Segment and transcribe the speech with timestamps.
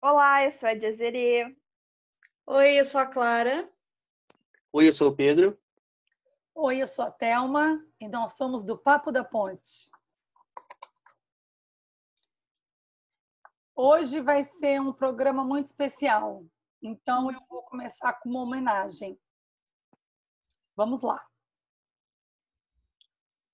[0.00, 1.56] Olá, eu sou a Jazere.
[2.46, 3.68] Oi, eu sou a Clara.
[4.72, 5.58] Oi, eu sou o Pedro.
[6.54, 9.90] Oi, eu sou a Thelma e nós somos do Papo da Ponte.
[13.74, 16.44] Hoje vai ser um programa muito especial,
[16.86, 19.18] então eu vou começar com uma homenagem.
[20.76, 21.26] Vamos lá.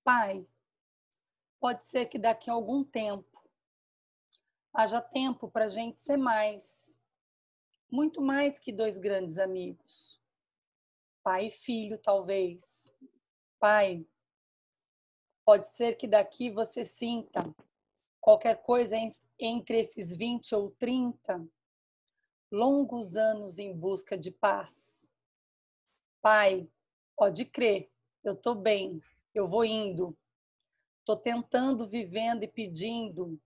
[0.04, 0.46] Pai,
[1.60, 3.48] pode ser que daqui a algum tempo
[4.74, 6.98] haja tempo para a gente ser mais,
[7.90, 10.20] muito mais que dois grandes amigos.
[11.23, 12.62] Pai e filho, talvez.
[13.59, 14.04] Pai,
[15.45, 17.54] pode ser que daqui você sinta
[18.20, 18.96] qualquer coisa
[19.38, 21.48] entre esses 20 ou 30
[22.52, 25.10] longos anos em busca de paz.
[26.21, 26.68] Pai,
[27.16, 27.90] pode crer,
[28.23, 29.02] eu estou bem,
[29.35, 30.16] eu vou indo.
[31.01, 33.41] Estou tentando, vivendo e pedindo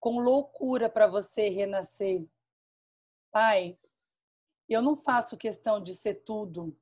[0.00, 2.26] com loucura para você renascer.
[3.30, 3.74] Pai,
[4.68, 6.76] eu não faço questão de ser tudo.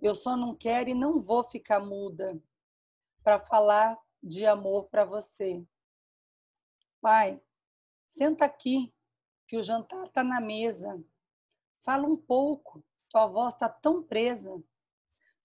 [0.00, 2.40] Eu só não quero e não vou ficar muda
[3.22, 5.62] para falar de amor para você.
[7.00, 7.40] Pai,
[8.06, 8.94] senta aqui,
[9.46, 11.02] que o jantar está na mesa.
[11.78, 14.62] Fala um pouco, tua voz está tão presa.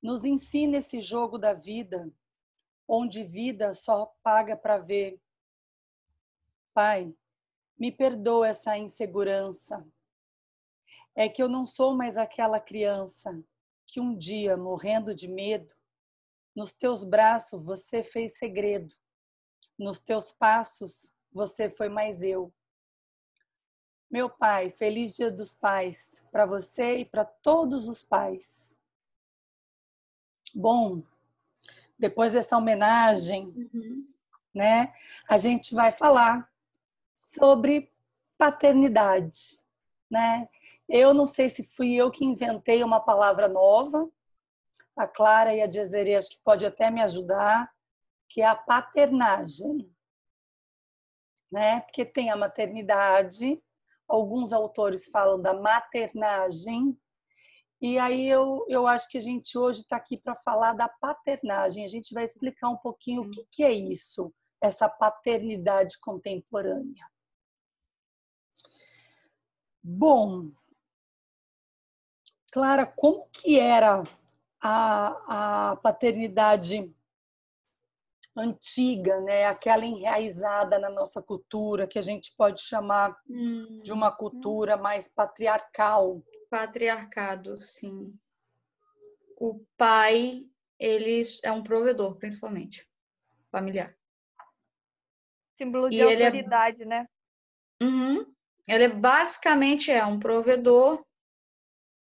[0.01, 2.11] Nos ensina esse jogo da vida,
[2.87, 5.21] onde vida só paga para ver.
[6.73, 7.13] Pai,
[7.77, 9.85] me perdoa essa insegurança.
[11.13, 13.43] É que eu não sou mais aquela criança
[13.85, 15.75] que um dia, morrendo de medo,
[16.55, 18.95] nos teus braços você fez segredo.
[19.77, 22.53] Nos teus passos você foi mais eu.
[24.11, 28.75] Meu pai, feliz Dia dos Pais para você e para todos os pais.
[30.53, 31.01] Bom,
[31.97, 34.13] depois dessa homenagem, uhum.
[34.53, 34.93] né,
[35.29, 36.51] a gente vai falar
[37.15, 37.89] sobre
[38.37, 39.61] paternidade,
[40.09, 40.49] né?
[40.89, 44.11] Eu não sei se fui eu que inventei uma palavra nova.
[44.93, 47.73] A Clara e a Jezere acho que pode até me ajudar,
[48.27, 49.89] que é a paternagem
[51.51, 51.81] né?
[51.81, 53.61] Porque tem a maternidade,
[54.11, 56.97] alguns autores falam da maternagem,
[57.81, 61.83] e aí eu, eu acho que a gente hoje está aqui para falar da paternagem.
[61.83, 67.09] A gente vai explicar um pouquinho o que, que é isso, essa paternidade contemporânea.
[69.83, 70.51] Bom,
[72.51, 74.03] Clara, como que era
[74.61, 76.93] a, a paternidade
[78.35, 79.45] antiga, né?
[79.45, 83.81] Aquela enraizada na nossa cultura, que a gente pode chamar hum.
[83.83, 86.23] de uma cultura mais patriarcal.
[86.49, 88.13] Patriarcado, sim.
[89.37, 90.45] O pai,
[90.79, 92.87] ele é um provedor, principalmente,
[93.51, 93.95] familiar.
[95.57, 96.85] Símbolo de e é autoridade, é...
[96.85, 97.07] né?
[97.81, 98.33] Uhum.
[98.67, 101.03] Ele é, basicamente é um provedor,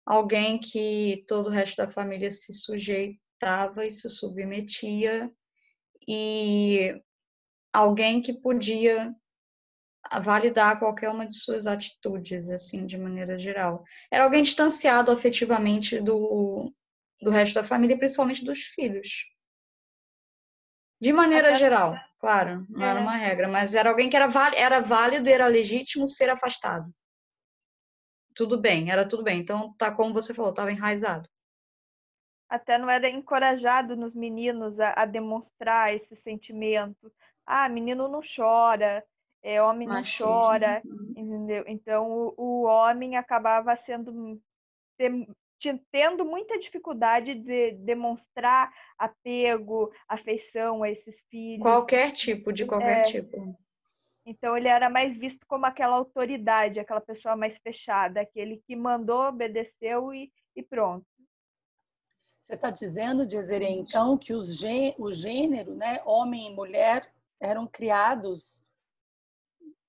[0.06, 5.32] alguém que todo o resto da família se sujeitava e se submetia
[6.06, 7.00] e
[7.72, 9.14] alguém que podia
[10.20, 13.84] validar qualquer uma de suas atitudes, assim, de maneira geral.
[14.10, 16.72] Era alguém distanciado afetivamente do,
[17.20, 19.26] do resto da família, principalmente dos filhos.
[21.00, 22.90] De maneira Até geral, claro, não é.
[22.90, 26.90] era uma regra, mas era alguém que era, era válido e era legítimo ser afastado.
[28.34, 29.40] Tudo bem, era tudo bem.
[29.40, 31.28] Então, tá como você falou, estava enraizado
[32.54, 37.12] até não era encorajado nos meninos a, a demonstrar esse sentimento.
[37.46, 39.04] Ah, menino não chora,
[39.42, 40.26] é, homem não Machismo.
[40.26, 41.12] chora, uhum.
[41.16, 41.64] entendeu?
[41.66, 44.40] Então o, o homem acabava sendo
[45.90, 51.62] tendo muita dificuldade de demonstrar apego, afeição a esses filhos.
[51.62, 53.56] Qualquer tipo, de qualquer é, tipo.
[54.26, 59.28] Então ele era mais visto como aquela autoridade, aquela pessoa mais fechada, aquele que mandou,
[59.28, 61.06] obedeceu e, e pronto.
[62.44, 67.10] Você está dizendo, Dizere, então, que os gê, o gênero, né, homem e mulher,
[67.40, 68.62] eram criados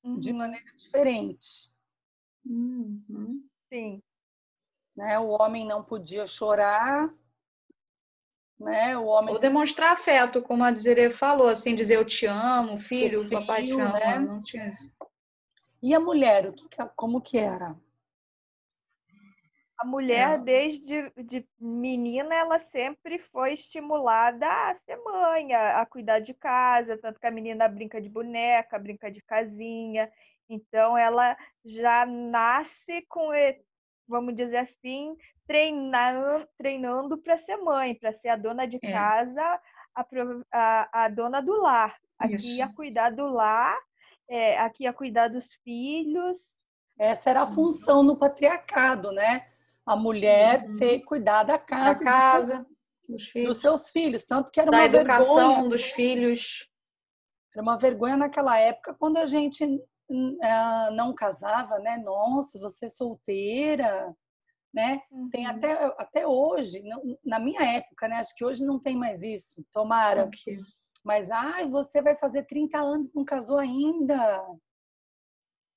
[0.01, 0.17] uhum.
[0.17, 1.69] de maneira diferente.
[2.45, 3.45] Uhum.
[3.67, 4.01] Sim.
[4.95, 5.19] Né?
[5.19, 7.13] O homem não podia chorar,
[8.57, 8.97] né?
[8.97, 13.25] O homem ou demonstrar afeto, como a Dizere falou, assim, dizer eu te amo, filho,
[13.25, 14.19] o papai te ama, né?
[14.19, 14.89] não tinha isso.
[15.83, 17.75] E a mulher, o que, como que era?
[19.77, 20.37] A mulher, é.
[20.37, 26.97] desde de menina, ela sempre foi estimulada a ser mãe, a, a, cuidar de casa,
[26.97, 30.09] tanto que a menina brinca de boneca, brinca de casinha.
[30.49, 31.35] Então, ela
[31.65, 33.33] já nasce com
[34.07, 35.15] vamos dizer assim,
[35.47, 38.91] treinar, treinando para ser mãe, para ser a dona de é.
[38.91, 39.41] casa,
[39.93, 40.05] a,
[40.51, 41.95] a, a, dona do lar.
[42.17, 42.63] Aqui Isso.
[42.63, 43.77] a cuidar do lar,
[44.29, 46.55] é, aqui a cuidar dos filhos.
[46.97, 49.47] Essa era a função no patriarcado, né?
[49.85, 50.75] A mulher uhum.
[50.77, 51.99] ter cuidado da casa.
[51.99, 52.67] Da casa,
[53.07, 54.25] dos, dos, dos, seus filhos.
[54.25, 55.69] Tanto que era da uma educação vergonha.
[55.69, 56.69] dos filhos.
[57.53, 61.97] Era uma vergonha naquela época quando a gente uh, não casava, né?
[61.97, 64.15] Nossa, você é solteira,
[64.73, 65.01] né?
[65.11, 65.29] Uhum.
[65.29, 66.83] Tem até, até hoje,
[67.23, 68.17] na minha época, né?
[68.17, 70.25] Acho que hoje não tem mais isso, tomara.
[70.25, 70.57] Okay.
[71.03, 74.43] Mas, ai, você vai fazer 30 anos não casou ainda.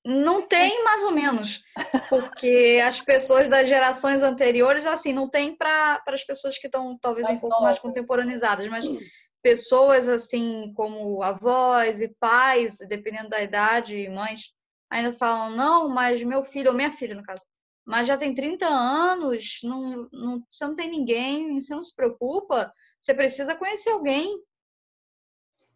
[0.05, 1.61] Não tem, mais ou menos,
[2.09, 7.27] porque as pessoas das gerações anteriores, assim, não tem para as pessoas que estão talvez
[7.27, 7.65] mais um pouco novas.
[7.65, 8.97] mais contemporanizadas, mas hum
[9.41, 14.53] pessoas assim como avós e pais, dependendo da idade, mães,
[14.89, 17.43] ainda falam, não, mas meu filho, ou minha filha no caso,
[17.85, 22.71] mas já tem 30 anos, não, não, você não tem ninguém, você não se preocupa,
[22.99, 24.43] você precisa conhecer alguém.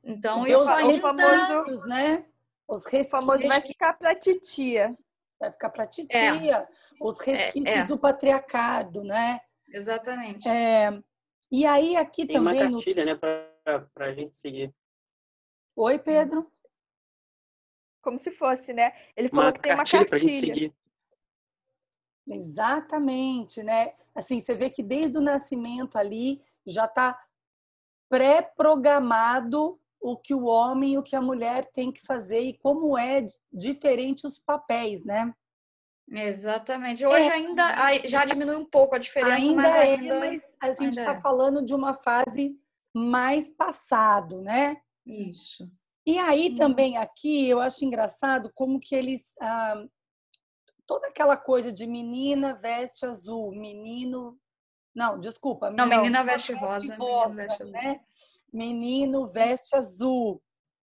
[0.03, 0.65] Então, isso
[0.99, 2.25] famoso, né?
[2.67, 4.97] Os famosos vai ficar para titia.
[5.39, 6.19] Vai ficar para titia.
[6.19, 6.67] É.
[7.01, 7.85] Os resquícios é, é.
[7.85, 9.41] do patriarcado, né?
[9.67, 10.47] Exatamente.
[10.47, 10.91] É,
[11.51, 12.57] e aí aqui tem também...
[12.57, 13.11] Tem uma cartilha, no...
[13.11, 14.73] né, para a gente seguir.
[15.75, 16.49] Oi, Pedro.
[18.01, 18.93] Como se fosse, né?
[19.15, 20.05] Ele falou uma que tem uma cartilha.
[20.05, 20.73] Para a gente seguir.
[22.27, 23.93] Exatamente, né?
[24.15, 27.21] Assim, você vê que desde o nascimento ali já está
[28.09, 32.97] pré-programado o que o homem e o que a mulher tem que fazer e como
[32.97, 35.33] é diferente os papéis, né?
[36.11, 37.05] Exatamente.
[37.05, 37.31] Hoje é.
[37.31, 37.63] ainda
[38.05, 40.13] já diminui um pouco a diferença, ainda mas é, ainda.
[40.13, 41.21] É, mas a gente está é.
[41.21, 42.59] falando de uma fase
[42.93, 44.75] mais passado, né?
[45.05, 45.71] Isso.
[46.05, 46.55] E aí hum.
[46.55, 49.85] também aqui eu acho engraçado como que eles ah,
[50.85, 54.37] toda aquela coisa de menina veste azul, menino
[54.93, 57.89] não, desculpa, não, não menina veste, veste rosa, rosa menino veste né?
[57.89, 58.01] Azul.
[58.53, 60.41] Menino veste azul,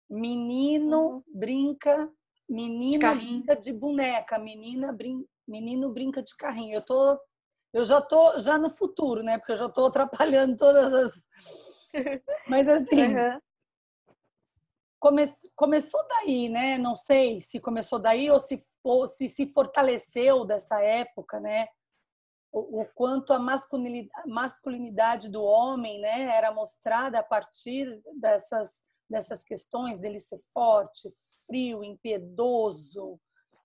[0.09, 1.23] menino uhum.
[1.33, 2.11] brinca
[2.49, 5.25] Menina brinca de boneca, menina brin...
[5.47, 6.75] menino brinca de carrinho.
[6.75, 7.19] Eu tô
[7.73, 9.37] eu já tô já no futuro, né?
[9.39, 11.27] Porque eu já tô atrapalhando todas as
[12.47, 13.39] Mas assim, uhum.
[14.99, 15.23] come...
[15.55, 16.77] começou daí, né?
[16.77, 21.67] Não sei se começou daí ou se ou se, se fortaleceu dessa época, né?
[22.53, 29.43] O, o quanto a masculinidade, masculinidade do homem, né, era mostrada a partir dessas dessas
[29.43, 31.07] questões dele ser forte,
[31.45, 33.19] frio, impiedoso,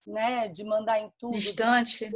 [0.06, 2.10] né, de mandar em tudo, distante,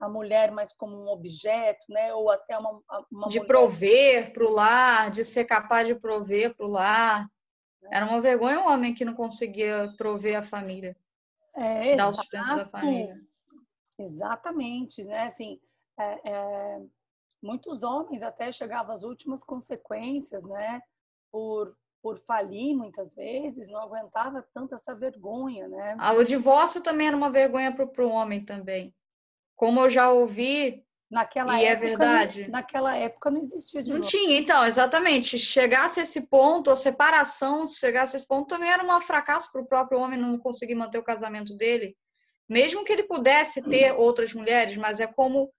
[0.00, 2.80] a mulher mais como um objeto, né, ou até uma,
[3.10, 3.46] uma de mulher...
[3.46, 7.28] prover para o lar, de ser capaz de prover para o lar.
[7.92, 10.96] Era uma vergonha um homem que não conseguia prover a família,
[11.54, 13.20] é, dar o sustento da família.
[13.98, 15.24] Exatamente, né?
[15.24, 15.60] Assim,
[15.98, 16.82] é, é,
[17.42, 20.82] muitos homens até chegavam às últimas consequências, né?
[21.30, 21.76] Por
[22.06, 25.96] por falir muitas vezes, não aguentava tanto essa vergonha, né?
[25.98, 28.94] Ah, o divórcio também era uma vergonha para o homem também.
[29.56, 32.48] Como eu já ouvi, naquela e é época, é verdade.
[32.48, 34.18] naquela época não existia divórcio.
[34.18, 35.36] Não tinha, então, exatamente.
[35.36, 39.62] Chegasse a esse ponto, a separação, chegasse a esse ponto, também era um fracasso para
[39.62, 41.96] o próprio homem não conseguir manter o casamento dele.
[42.48, 45.52] Mesmo que ele pudesse ter outras mulheres, mas é como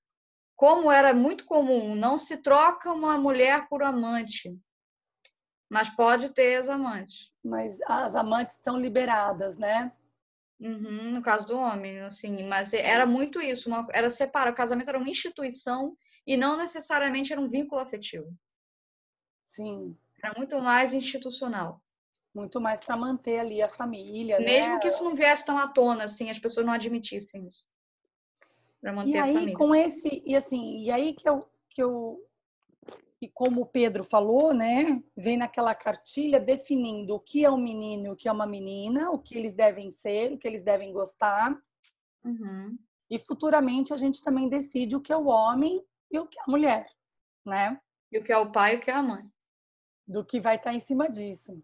[0.55, 4.59] como era muito comum, não se troca uma mulher por amante.
[5.69, 7.31] Mas pode ter as amantes.
[7.45, 9.91] Mas as amantes estão liberadas, né?
[10.59, 14.89] Uhum, no caso do homem, assim, mas era muito isso, uma, era separar, o casamento
[14.89, 18.35] era uma instituição e não necessariamente era um vínculo afetivo.
[19.45, 19.95] Sim.
[20.23, 21.79] Era muito mais institucional.
[22.37, 24.79] Muito mais para manter ali a família, Mesmo né?
[24.79, 27.65] que isso não viesse tão à tona, assim, as pessoas não admitissem isso.
[28.79, 29.57] Para manter e aí, a família.
[29.57, 32.23] com esse, e assim, e aí que eu, que eu
[33.19, 38.05] e como o Pedro falou, né, vem naquela cartilha definindo o que é um menino
[38.05, 40.93] e o que é uma menina, o que eles devem ser, o que eles devem
[40.93, 41.59] gostar.
[42.23, 42.77] Uhum.
[43.09, 46.43] E futuramente a gente também decide o que é o homem e o que é
[46.43, 46.85] a mulher,
[47.43, 47.81] né?
[48.11, 49.27] E o que é o pai e o que é a mãe.
[50.07, 51.59] Do que vai estar em cima disso.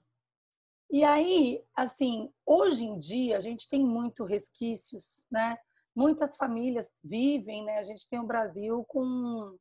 [0.92, 5.58] E aí, assim, hoje em dia a gente tem muito resquícios, né?
[5.96, 7.80] Muitas famílias vivem, né?
[7.80, 9.58] A gente tem o Brasil com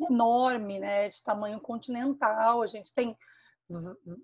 [0.00, 2.62] enorme, né, de tamanho continental.
[2.62, 3.16] A gente tem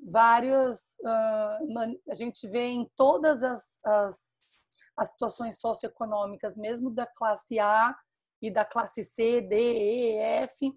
[0.04, 4.58] vários, uh, a gente vê em todas as, as,
[4.96, 7.96] as, situações socioeconômicas, mesmo da classe A
[8.42, 10.72] e da classe C, D, E, F,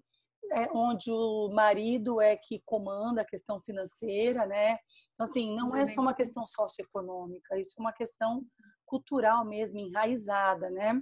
[0.52, 4.78] é onde o marido é que comanda a questão financeira, né?
[5.14, 8.44] Então, assim, não é só uma questão socioeconômica, isso é uma questão
[8.84, 11.00] cultural mesmo, enraizada, né?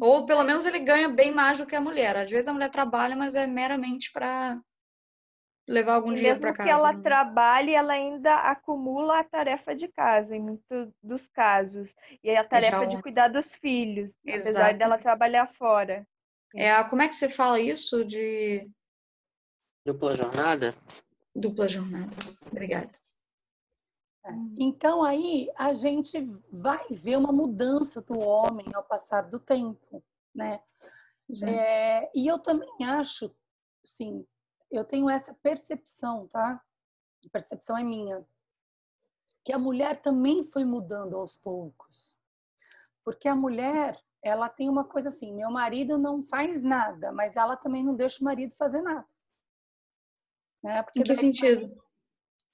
[0.00, 2.16] Ou pelo menos ele ganha bem mais do que a mulher.
[2.16, 4.60] Às vezes a mulher trabalha, mas é meramente para
[5.68, 6.68] levar algum dinheiro para casa.
[6.68, 7.02] Mesmo que ela né?
[7.02, 11.94] trabalhe, ela ainda acumula a tarefa de casa, em muitos dos casos.
[12.22, 14.40] E a tarefa de cuidar dos filhos, Exato.
[14.40, 16.06] apesar dela trabalhar fora.
[16.54, 18.68] É, como é que você fala isso de...
[19.84, 20.74] Dupla jornada?
[21.34, 22.12] Dupla jornada.
[22.50, 22.90] Obrigada.
[24.24, 24.30] É.
[24.58, 26.20] Então aí a gente
[26.52, 30.02] vai ver uma mudança do homem ao passar do tempo,
[30.34, 30.60] né?
[31.46, 33.34] É, e eu também acho,
[33.84, 34.26] sim,
[34.70, 36.60] eu tenho essa percepção, tá?
[37.24, 38.26] A percepção é minha,
[39.44, 42.16] que a mulher também foi mudando aos poucos,
[43.04, 47.56] porque a mulher ela tem uma coisa assim, meu marido não faz nada, mas ela
[47.56, 49.06] também não deixa o marido fazer nada.
[50.62, 50.82] Né?
[50.82, 51.74] Porque em que sentido?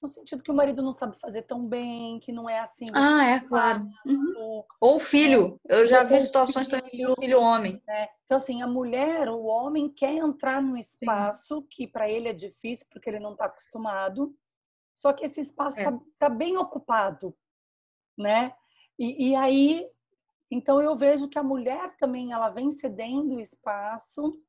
[0.01, 2.85] no sentido que o marido não sabe fazer tão bem, que não é assim.
[2.95, 3.89] Ah, é, claro.
[4.05, 4.63] Uhum.
[4.81, 5.61] Ou filho.
[5.69, 5.81] É.
[5.81, 7.83] Eu já vi situações filho, também com filho homem.
[7.87, 8.09] Né?
[8.25, 11.67] Então, assim, a mulher, o homem quer entrar num espaço Sim.
[11.69, 14.35] que para ele é difícil, porque ele não está acostumado.
[14.95, 15.99] Só que esse espaço está é.
[16.19, 17.37] tá bem ocupado,
[18.17, 18.55] né?
[18.99, 19.87] E, e aí,
[20.51, 24.41] então eu vejo que a mulher também, ela vem cedendo espaço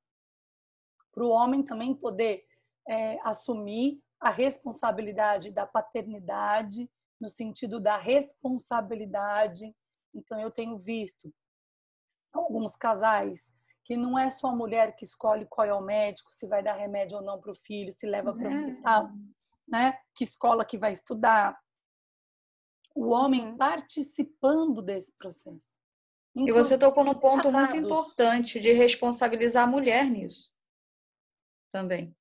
[1.12, 2.46] para o homem também poder
[2.88, 6.90] é, assumir a responsabilidade da paternidade,
[7.20, 9.76] no sentido da responsabilidade.
[10.14, 11.34] Então, eu tenho visto
[12.32, 16.46] alguns casais que não é só a mulher que escolhe qual é o médico, se
[16.46, 18.50] vai dar remédio ou não para o filho, se leva para o é.
[18.50, 19.10] hospital,
[19.68, 19.98] né?
[20.14, 21.58] Que escola que vai estudar.
[22.94, 23.58] O homem uhum.
[23.58, 25.77] participando desse processo.
[26.38, 27.74] Inclusive, e você tocou num ponto casados.
[27.74, 30.52] muito importante de responsabilizar a mulher nisso
[31.72, 32.16] também.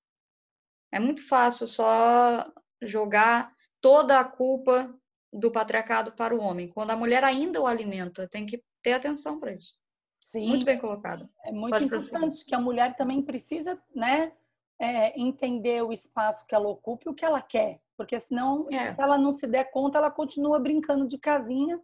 [0.90, 2.50] É muito fácil só
[2.82, 4.94] jogar toda a culpa
[5.32, 8.28] do patriarcado para o homem, quando a mulher ainda o alimenta.
[8.28, 9.78] Tem que ter atenção para isso.
[10.20, 10.48] Sim.
[10.48, 11.28] Muito bem colocado.
[11.44, 12.46] É muito Pode importante prosseguir.
[12.46, 14.32] que a mulher também precisa, né,
[14.78, 17.80] é, entender o espaço que ela ocupa e o que ela quer.
[17.96, 18.94] Porque senão, é.
[18.94, 21.80] se ela não se der conta, ela continua brincando de casinha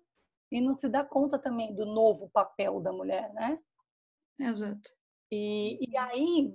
[0.53, 3.59] e não se dá conta também do novo papel da mulher, né?
[4.39, 4.91] Exato.
[5.31, 6.55] E, e aí,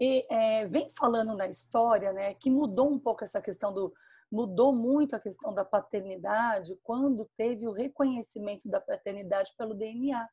[0.00, 3.94] e, é, vem falando na história, né, que mudou um pouco essa questão do
[4.28, 10.28] mudou muito a questão da paternidade quando teve o reconhecimento da paternidade pelo DNA.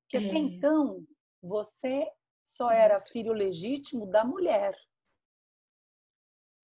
[0.00, 0.26] Porque é.
[0.26, 1.04] até então
[1.42, 2.10] você
[2.42, 4.74] só era filho legítimo da mulher,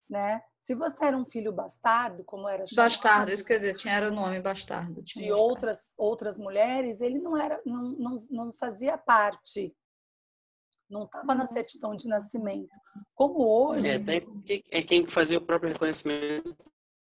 [0.09, 0.43] né?
[0.63, 4.09] Se você era um filho bastardo, como era chamado, bastardo, isso quer dizer, tinha era
[4.11, 5.43] o nome bastardo, de bastardo.
[5.43, 9.75] outras outras mulheres, ele não era não, não, não fazia parte
[10.93, 12.79] não estava na certidão de nascimento.
[13.15, 13.89] Como hoje.
[13.89, 16.55] É, tem, é quem fazia o próprio reconhecimento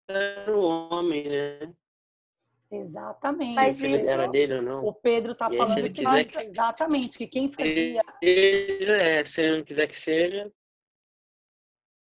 [0.07, 1.73] era o homem, né?
[2.71, 3.53] Exatamente.
[3.53, 4.85] Se o filho era dele ou não.
[4.85, 6.43] O Pedro está falando isso que...
[6.43, 8.01] exatamente, que quem fazia.
[8.21, 10.51] Ele, é, se ele não quiser que seja.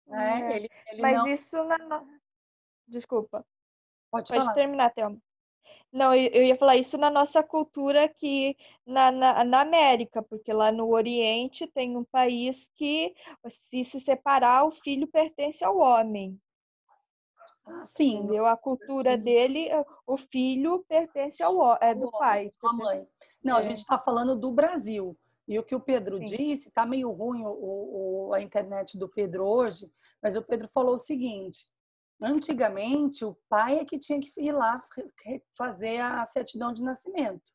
[0.09, 1.27] É, ele, ele Mas não...
[1.27, 2.05] isso na.
[2.87, 3.45] Desculpa.
[4.11, 5.17] Pode, Pode terminar, Thelma.
[5.91, 10.71] Não, eu ia falar isso na nossa cultura aqui na, na, na, América, porque lá
[10.71, 13.15] no Oriente tem um país que,
[13.49, 16.39] se se separar, o filho pertence ao homem.
[17.65, 18.17] Ah, sim.
[18.17, 18.45] Entendeu?
[18.45, 19.69] A cultura dele,
[20.05, 22.51] o filho pertence ao é do pai.
[22.63, 23.07] A mãe.
[23.43, 23.59] Não, é.
[23.59, 25.17] a gente está falando do Brasil.
[25.47, 26.25] E o que o Pedro Sim.
[26.25, 30.95] disse, está meio ruim o, o, a internet do Pedro hoje, mas o Pedro falou
[30.95, 31.69] o seguinte:
[32.23, 34.81] Antigamente, o pai é que tinha que ir lá
[35.57, 37.51] fazer a certidão de nascimento,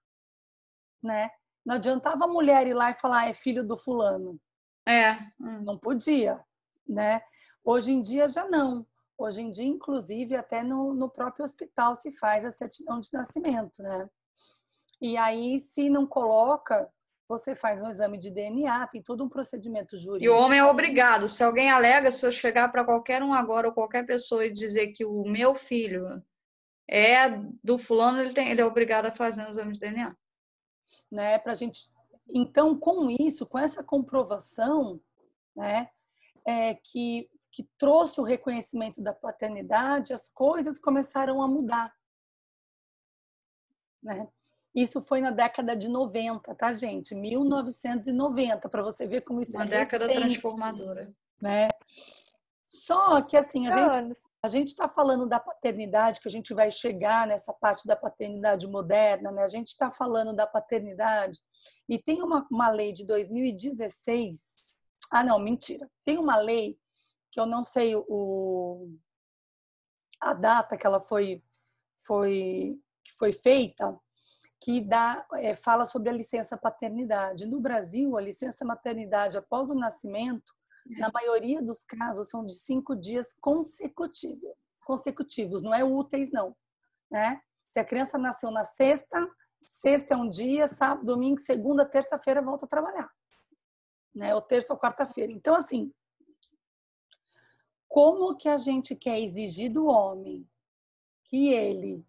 [1.03, 1.31] né?
[1.65, 4.41] Não adiantava a mulher ir lá e falar, ah, é filho do fulano.
[4.87, 5.17] É.
[5.39, 6.43] Não podia,
[6.87, 7.23] né?
[7.65, 8.87] Hoje em dia já não.
[9.17, 13.83] Hoje em dia, inclusive, até no, no próprio hospital se faz a certidão de nascimento,
[13.83, 14.09] né?
[15.01, 16.91] E aí, se não coloca,
[17.31, 20.25] você faz um exame de DNA, tem todo um procedimento jurídico.
[20.25, 21.29] E o homem é obrigado.
[21.29, 24.89] Se alguém alega, se eu chegar para qualquer um agora ou qualquer pessoa e dizer
[24.89, 26.21] que o meu filho
[26.89, 27.29] é
[27.63, 30.17] do fulano, ele, tem, ele é obrigado a fazer um exame de DNA.
[31.09, 31.89] Né, pra gente.
[32.29, 35.01] Então, com isso, com essa comprovação,
[35.55, 35.89] né,
[36.45, 41.95] é, que, que trouxe o reconhecimento da paternidade, as coisas começaram a mudar.
[44.03, 44.29] Né?
[44.75, 47.15] Isso foi na década de 90, tá, gente?
[47.15, 51.13] 1990, para você ver como isso Uma é década recente, transformadora.
[51.41, 51.69] Né?
[52.67, 56.71] Só que, assim, a gente a gente está falando da paternidade, que a gente vai
[56.71, 59.43] chegar nessa parte da paternidade moderna, né?
[59.43, 61.39] A gente está falando da paternidade
[61.87, 64.57] e tem uma, uma lei de 2016.
[65.11, 65.91] Ah, não, mentira.
[66.07, 66.79] Tem uma lei
[67.31, 68.89] que eu não sei o,
[70.19, 71.43] a data que ela foi,
[71.99, 73.99] foi, que foi feita,
[74.61, 77.47] que dá, é, fala sobre a licença paternidade.
[77.47, 80.53] No Brasil, a licença maternidade após o nascimento,
[80.99, 84.51] na maioria dos casos, são de cinco dias consecutivos,
[84.85, 86.55] consecutivos não é úteis, não.
[87.11, 87.41] Né?
[87.73, 89.29] Se a criança nasceu na sexta,
[89.63, 93.11] sexta é um dia, sábado, domingo, segunda, terça-feira volta a trabalhar.
[94.15, 94.35] Né?
[94.35, 95.33] Ou terça ou quarta-feira.
[95.33, 95.93] Então, assim,
[97.89, 100.47] como que a gente quer exigir do homem
[101.25, 102.05] que ele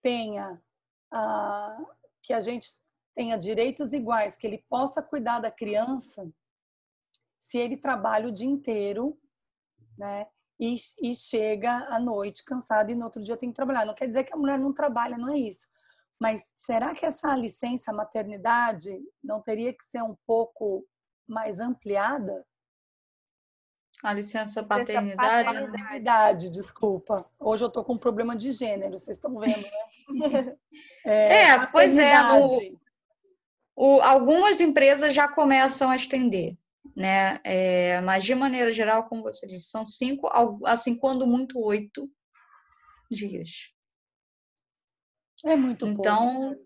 [0.00, 0.62] tenha
[1.12, 1.78] ah,
[2.22, 2.68] que a gente
[3.14, 6.30] tenha direitos iguais, que ele possa cuidar da criança,
[7.38, 9.18] se ele trabalha o dia inteiro,
[9.98, 10.26] né?
[10.58, 13.86] E, e chega à noite cansado e no outro dia tem que trabalhar.
[13.86, 15.66] Não quer dizer que a mulher não trabalha, não é isso.
[16.20, 18.90] Mas será que essa licença maternidade
[19.24, 20.86] não teria que ser um pouco
[21.26, 22.46] mais ampliada?
[24.02, 25.52] A licença paternidade?
[25.52, 27.26] Paternidade, desculpa.
[27.38, 29.62] Hoje eu tô com um problema de gênero, vocês estão vendo,
[30.08, 30.56] né?
[31.04, 32.14] É, é pois é.
[32.32, 32.78] O,
[33.76, 36.56] o, algumas empresas já começam a estender,
[36.96, 37.40] né?
[37.44, 40.30] É, mas de maneira geral, como você disse, são cinco,
[40.64, 42.10] assim, quando muito, oito
[43.10, 43.72] dias.
[45.44, 46.00] É muito pouco.
[46.00, 46.56] Então,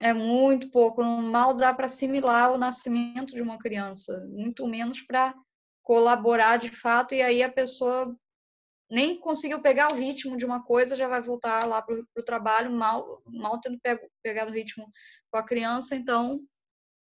[0.00, 1.04] é muito pouco.
[1.04, 5.34] Mal dá para assimilar o nascimento de uma criança, muito menos para
[5.82, 8.16] colaborar de fato, e aí a pessoa
[8.90, 12.70] nem conseguiu pegar o ritmo de uma coisa, já vai voltar lá para o trabalho,
[12.70, 14.90] mal, mal tendo pego, pegado o ritmo
[15.30, 16.40] com a criança, então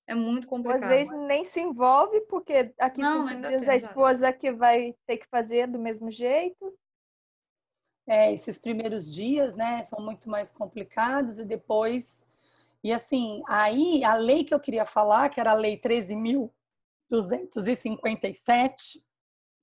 [0.06, 0.84] é muito complicado.
[0.84, 5.26] Às vezes nem se envolve, porque aqui não, dias a esposa que vai ter que
[5.28, 6.74] fazer do mesmo jeito.
[8.06, 12.26] É, esses primeiros dias, né, são muito mais complicados e depois...
[12.84, 15.76] E assim, aí a lei que eu queria falar, que era a lei
[17.10, 18.74] 13.257,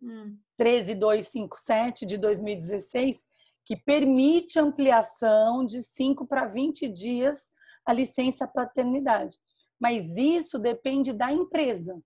[0.02, 0.38] hum.
[0.58, 3.24] 13257 de 2016,
[3.66, 7.52] que permite ampliação de 5 para 20 dias
[7.86, 9.38] a licença paternidade.
[9.80, 12.02] Mas isso depende da empresa.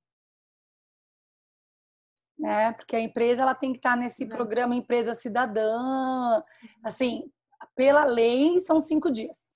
[2.38, 2.72] Né?
[2.74, 4.38] Porque a empresa ela tem que estar nesse Exato.
[4.38, 6.44] programa Empresa Cidadã.
[6.84, 7.32] Assim,
[7.76, 9.56] pela lei, são cinco dias.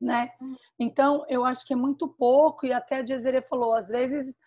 [0.00, 0.30] Né?
[0.40, 0.56] Hum.
[0.78, 4.38] Então, eu acho que é muito pouco, e até a Jezere falou, às vezes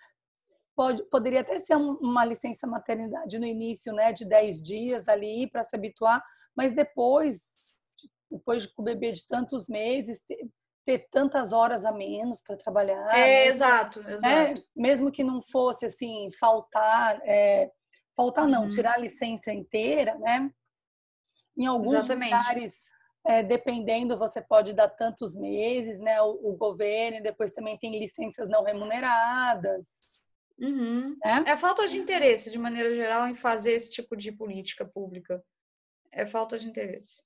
[0.76, 5.62] pode, poderia até ser uma licença maternidade no início, né, de 10 dias ali para
[5.62, 6.24] se habituar,
[6.56, 7.72] mas depois,
[8.32, 10.48] depois de com o bebê de tantos meses, ter,
[10.86, 13.14] ter tantas horas a menos para trabalhar.
[13.14, 14.22] É, exato, exato.
[14.22, 14.64] Né?
[14.76, 17.70] Mesmo que não fosse assim, faltar, é,
[18.16, 18.70] faltar não, uhum.
[18.70, 20.50] tirar a licença inteira, né?
[21.58, 22.34] Em alguns Exatamente.
[22.34, 22.86] lugares,
[23.26, 26.22] é, dependendo, você pode dar tantos meses, né?
[26.22, 30.18] O, o governo, depois também tem licenças não remuneradas.
[30.58, 31.14] Uhum.
[31.24, 31.52] É?
[31.52, 35.44] é falta de interesse, de maneira geral, em fazer esse tipo de política pública.
[36.12, 37.24] É falta de interesse.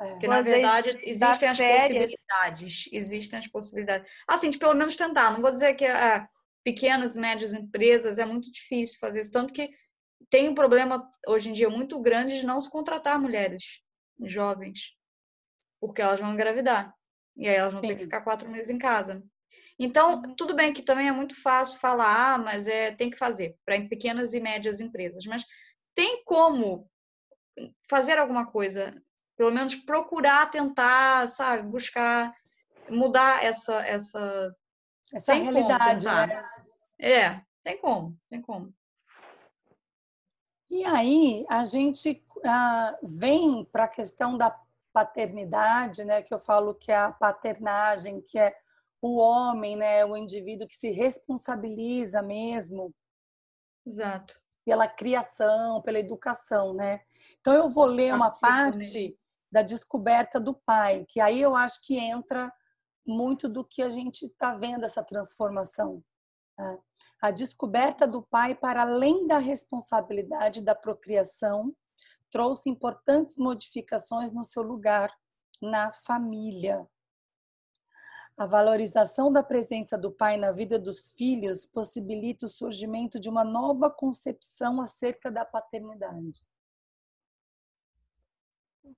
[0.00, 0.10] É.
[0.10, 1.82] Porque, na verdade, existem as férias.
[1.82, 2.88] possibilidades.
[2.92, 4.10] Existem as possibilidades.
[4.28, 5.32] Assim, de pelo menos tentar.
[5.32, 6.26] Não vou dizer que é,
[6.64, 9.32] pequenas e médias empresas é muito difícil fazer isso.
[9.32, 9.70] Tanto que
[10.30, 13.80] tem um problema, hoje em dia, muito grande de não se contratar mulheres
[14.20, 14.94] jovens.
[15.82, 16.94] Porque elas vão engravidar.
[17.36, 17.88] E aí elas vão Sim.
[17.88, 19.20] ter que ficar quatro meses em casa.
[19.76, 20.34] Então, uhum.
[20.36, 23.80] tudo bem que também é muito fácil falar, ah, mas é, tem que fazer para
[23.88, 25.44] pequenas e médias empresas, mas
[25.92, 26.88] tem como
[27.90, 28.94] fazer alguma coisa,
[29.36, 32.32] pelo menos procurar tentar, sabe, buscar
[32.88, 34.56] mudar essa essa
[35.12, 36.44] essa tem realidade, né?
[36.98, 38.72] É, tem como, tem como.
[40.70, 44.58] E aí a gente ah, vem para a questão da
[44.92, 46.22] paternidade, né?
[46.22, 48.54] Que eu falo que é a paternagem, que é
[49.02, 52.94] o homem, né, o indivíduo que se responsabiliza mesmo.
[53.84, 54.40] Exato.
[54.64, 57.00] Pela criação, pela educação, né?
[57.40, 59.18] Então eu vou ler uma parte
[59.50, 62.50] da descoberta do pai, que aí eu acho que entra
[63.04, 66.02] muito do que a gente está vendo essa transformação.
[66.56, 66.78] Tá?
[67.20, 71.74] A descoberta do pai, para além da responsabilidade da procriação,
[72.32, 75.14] trouxe importantes modificações no seu lugar
[75.60, 76.88] na família.
[78.36, 83.44] A valorização da presença do pai na vida dos filhos possibilita o surgimento de uma
[83.44, 86.42] nova concepção acerca da paternidade.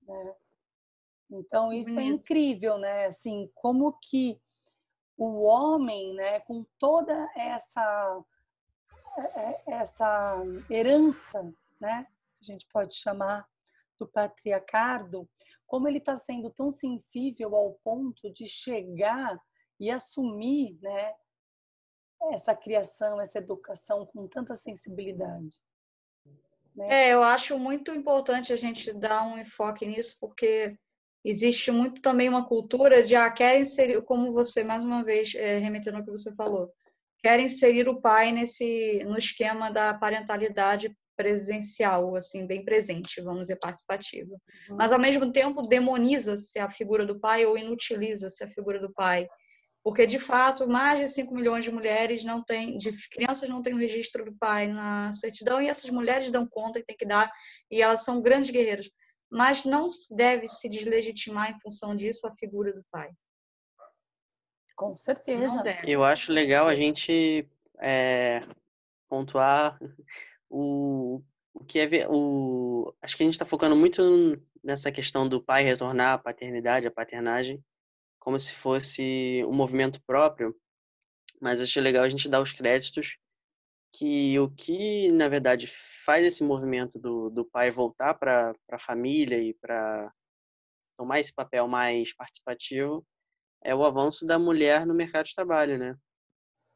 [0.09, 0.35] É.
[1.29, 3.07] Então isso é incrível, né?
[3.07, 4.41] Assim, como que
[5.17, 8.23] o homem, né, com toda essa
[9.17, 10.37] é, é, essa
[10.69, 12.07] herança, né,
[12.51, 13.45] a gente pode chamar
[13.99, 15.29] do patriarcado,
[15.65, 19.39] como ele está sendo tão sensível ao ponto de chegar
[19.79, 21.13] e assumir né,
[22.31, 25.55] essa criação, essa educação com tanta sensibilidade.
[26.75, 26.87] Né?
[26.89, 30.77] É, eu acho muito importante a gente dar um enfoque nisso, porque
[31.23, 35.57] existe muito também uma cultura de ah, querem inserir, como você, mais uma vez, é,
[35.57, 36.71] remetendo ao que você falou,
[37.23, 43.57] querem inserir o pai nesse no esquema da parentalidade presencial, assim, bem presente, vamos dizer,
[43.57, 44.33] participativa.
[44.69, 44.77] Uhum.
[44.77, 49.27] Mas, ao mesmo tempo, demoniza-se a figura do pai ou inutiliza-se a figura do pai.
[49.83, 53.73] Porque, de fato, mais de 5 milhões de mulheres não têm, de crianças não têm
[53.73, 57.31] o registro do pai na certidão, e essas mulheres dão conta que tem que dar,
[57.69, 58.89] e elas são grandes guerreiras.
[59.29, 63.09] Mas não deve se deslegitimar em função disso a figura do pai.
[64.75, 65.63] Com certeza.
[65.85, 67.47] Eu acho legal a gente
[67.79, 68.41] é,
[69.07, 69.79] pontuar
[70.49, 71.21] o,
[71.53, 74.01] o que é o acho que a gente está focando muito
[74.63, 77.63] nessa questão do pai retornar à paternidade, à paternagem,
[78.19, 80.55] como se fosse um movimento próprio,
[81.41, 83.17] mas acho legal a gente dar os créditos
[83.93, 89.37] que o que na verdade faz esse movimento do, do pai voltar para a família
[89.37, 90.11] e para
[90.97, 93.05] tomar esse papel mais participativo
[93.63, 95.95] é o avanço da mulher no mercado de trabalho, né?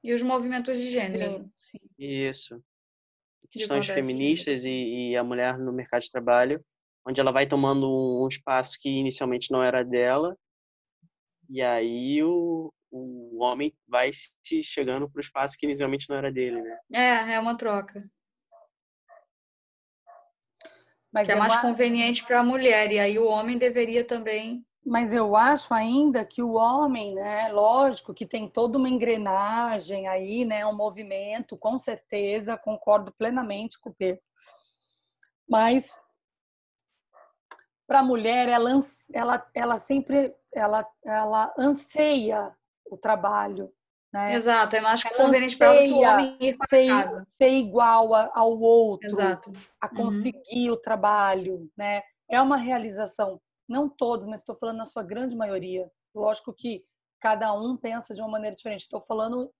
[0.03, 1.51] E os movimentos de gênero.
[1.57, 1.79] Sim.
[1.97, 2.63] Isso
[3.51, 6.63] questões feministas e, e, a mulher no mercado de trabalho,
[7.05, 10.37] onde ela vai tomando um, um espaço que inicialmente não era dela,
[11.49, 16.31] e aí o, o homem vai se chegando para o espaço que inicialmente não era
[16.31, 16.77] dele, né?
[16.93, 18.07] É, é uma troca.
[21.11, 21.61] Mas que é, é mais uma...
[21.61, 26.41] conveniente para a mulher, e aí o homem deveria também mas eu acho ainda que
[26.41, 32.57] o homem, né, lógico que tem toda uma engrenagem aí, né, um movimento, com certeza,
[32.57, 34.21] concordo plenamente com o Pedro.
[35.47, 35.99] Mas
[37.87, 38.69] para a mulher, ela,
[39.11, 43.71] ela, ela sempre ela, ela anseia o trabalho.
[44.13, 44.33] Né?
[44.33, 47.27] Exato, é mais conveniente para o homem ir para ser, casa.
[47.39, 49.51] Ser igual ao outro, Exato.
[49.79, 49.95] a uhum.
[49.95, 50.73] conseguir uhum.
[50.73, 52.01] o trabalho, né?
[52.27, 55.89] É uma realização não todos, mas estou falando na sua grande maioria.
[56.13, 56.83] Lógico que
[57.19, 58.81] cada um pensa de uma maneira diferente.
[58.81, 59.51] Estou falando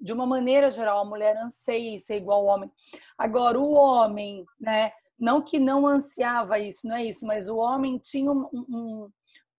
[0.00, 2.70] de uma maneira geral, a mulher anseia ser igual ao homem.
[3.16, 4.92] Agora, o homem, né?
[5.18, 9.10] Não que não ansiava isso, não é isso, mas o homem tinha um,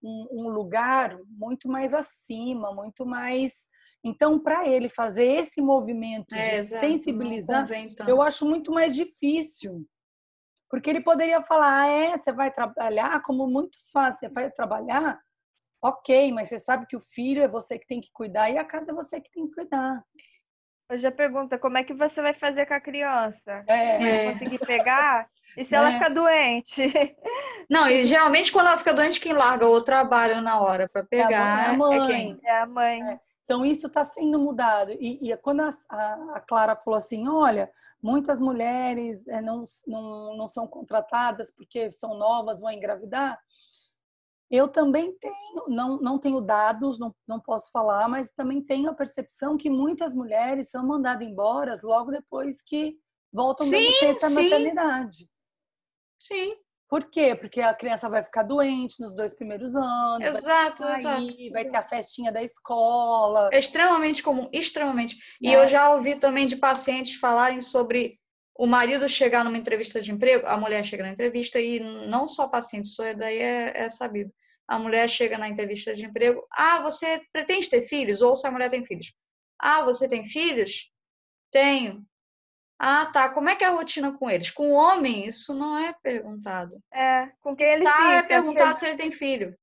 [0.04, 3.68] um, um lugar muito mais acima, muito mais.
[4.04, 7.68] Então, para ele fazer esse movimento é, de sensibilizar,
[8.08, 9.84] eu acho muito mais difícil.
[10.70, 15.20] Porque ele poderia falar, ah, é, você vai trabalhar, como muitos fazem, você vai trabalhar,
[15.82, 18.66] ok, mas você sabe que o filho é você que tem que cuidar e a
[18.66, 20.04] casa é você que tem que cuidar.
[20.90, 23.64] Eu já pergunta, como é que você vai fazer com a criança?
[23.68, 23.98] É.
[23.98, 25.28] Vai conseguir pegar?
[25.58, 25.94] E se ela é.
[25.94, 26.82] ficar doente?
[27.70, 31.68] Não, e geralmente quando ela fica doente, quem larga o trabalho na hora para pegar
[31.68, 32.00] é a mãe.
[32.00, 32.40] É, quem?
[32.44, 33.02] É a mãe.
[33.04, 33.20] É.
[33.48, 34.92] Então, isso está sendo mudado.
[34.92, 37.72] E, e quando a, a, Clara falou assim: olha,
[38.04, 43.40] muitas mulheres é, não, não, não são contratadas porque são novas, vão engravidar.
[44.52, 48.94] Eu também tenho, não, não tenho dados, não, não posso falar, mas também tenho a
[48.94, 52.98] percepção que muitas mulheres são mandadas embora logo depois que
[53.32, 55.30] voltam sim, da licença maternidade.
[56.20, 56.54] Sim.
[56.90, 57.36] Por quê?
[57.36, 60.26] Porque a criança vai ficar doente nos dois primeiros anos.
[60.26, 61.28] Exato, vai exato.
[61.52, 63.50] Vai ter a festinha da escola.
[63.52, 65.18] É extremamente comum, extremamente.
[65.42, 65.56] E é.
[65.56, 68.18] eu já ouvi também de pacientes falarem sobre
[68.58, 72.48] o marido chegar numa entrevista de emprego, a mulher chega na entrevista e não só
[72.48, 74.34] paciente, isso daí é, é sabido.
[74.68, 78.22] A mulher chega na entrevista de emprego, ah, você pretende ter filhos?
[78.22, 79.14] Ou se a mulher tem filhos.
[79.60, 80.92] Ah, você tem filhos?
[81.52, 82.04] Tenho.
[82.80, 83.30] Ah, tá.
[83.30, 84.52] Como é que é a rotina com eles?
[84.52, 86.80] Com o homem, isso não é perguntado.
[86.92, 88.14] É, com quem ele tá, fica.
[88.14, 88.78] é perguntado ele...
[88.78, 89.58] se ele tem filho.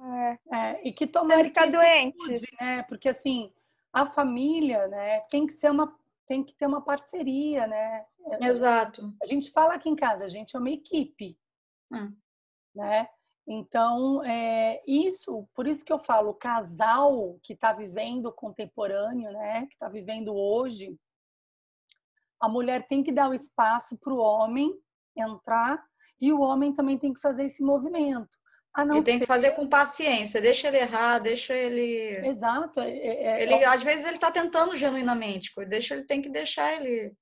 [0.00, 0.56] É.
[0.56, 2.16] é e que tomara ele fica doente.
[2.18, 2.82] Mude, né?
[2.84, 3.52] Porque assim,
[3.92, 5.94] a família, né, tem que ser uma
[6.26, 8.06] tem que ter uma parceria, né?
[8.40, 9.14] Exato.
[9.22, 11.38] A gente fala aqui em casa, a gente é uma equipe,
[11.92, 12.14] hum.
[12.74, 13.08] né?
[13.46, 19.66] Então, é, isso, por isso que eu falo, o casal que está vivendo contemporâneo, né,
[19.66, 20.98] que está vivendo hoje,
[22.44, 24.72] a mulher tem que dar o espaço para o homem
[25.16, 25.82] entrar
[26.20, 28.36] e o homem também tem que fazer esse movimento.
[28.74, 29.20] A não e tem ser...
[29.20, 32.26] que fazer com paciência, deixa ele errar, deixa ele.
[32.26, 32.80] Exato.
[32.80, 33.66] É, é, é ele, é...
[33.66, 37.14] Às vezes ele está tentando genuinamente, deixa ele tem que deixar ele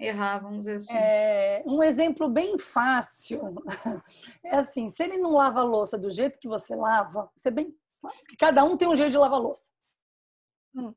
[0.00, 0.96] errar, vamos dizer assim.
[0.96, 3.54] É, um exemplo bem fácil
[4.44, 7.72] é assim: se ele não lava a louça do jeito que você lava, você bem
[8.02, 9.70] fácil, que cada um tem um jeito de lavar a louça.
[10.74, 10.92] Hum.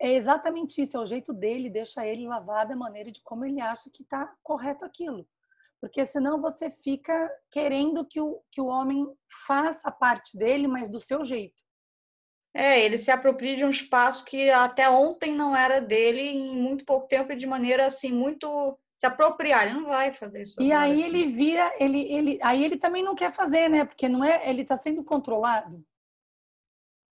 [0.00, 3.60] É exatamente isso, é o jeito dele, deixa ele lavar da maneira de como ele
[3.60, 5.26] acha que está correto aquilo.
[5.80, 9.06] Porque senão você fica querendo que o, que o homem
[9.46, 11.64] faça a parte dele, mas do seu jeito.
[12.54, 16.86] É, ele se apropria de um espaço que até ontem não era dele em muito
[16.86, 20.60] pouco tempo e de maneira assim muito se apropriar, ele não vai fazer isso.
[20.62, 21.04] E aí assim.
[21.04, 23.84] ele vira, ele, ele, aí ele também não quer fazer, né?
[23.84, 25.84] Porque não é, ele está sendo controlado.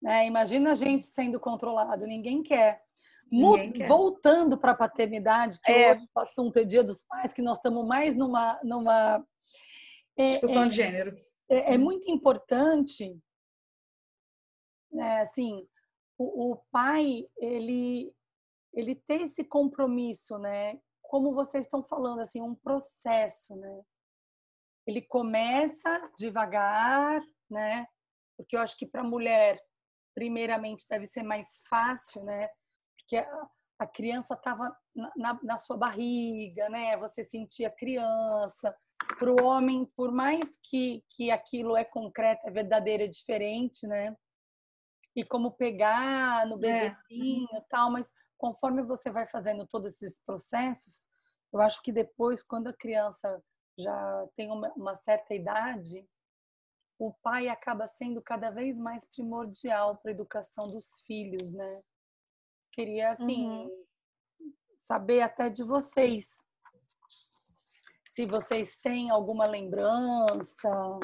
[0.01, 0.27] Né?
[0.27, 2.81] Imagina a gente sendo controlado, ninguém quer.
[3.31, 3.87] Ninguém quer.
[3.87, 5.99] Voltando para a paternidade, que é.
[6.15, 9.25] o assunto é Dia dos Pais, que nós estamos mais numa, numa
[10.17, 11.17] é, discussão é, de gênero.
[11.49, 13.17] É, é, muito importante,
[14.91, 15.67] né, assim,
[16.17, 18.13] o, o pai ele
[18.77, 20.79] ele ter esse compromisso, né?
[21.01, 23.81] Como vocês estão falando, assim, um processo, né?
[24.85, 27.87] Ele começa devagar, né?
[28.37, 29.59] Porque eu acho que para a mulher,
[30.17, 32.49] primeiramente, deve ser mais fácil, né?
[32.97, 36.97] Porque a, a criança estava na, na, na, sua barriga, né?
[36.97, 38.75] Você sentia a criança.
[39.19, 44.17] Para o homem, por mais que, que aquilo é concreto, é verdadeiro, é diferente, né?
[45.15, 46.89] E como pegar no é.
[46.89, 47.61] bebezinho e é.
[47.69, 51.07] tal, mas conforme você vai fazendo todos esses processos,
[51.53, 53.39] eu acho que depois, quando a criança
[53.77, 56.03] já tem uma, uma certa idade,
[56.99, 61.81] o pai acaba sendo cada vez mais primordial para a educação dos filhos, né?
[62.71, 63.85] Queria, assim, uhum.
[64.75, 66.37] saber até de vocês.
[68.09, 70.99] Se vocês têm alguma lembrança,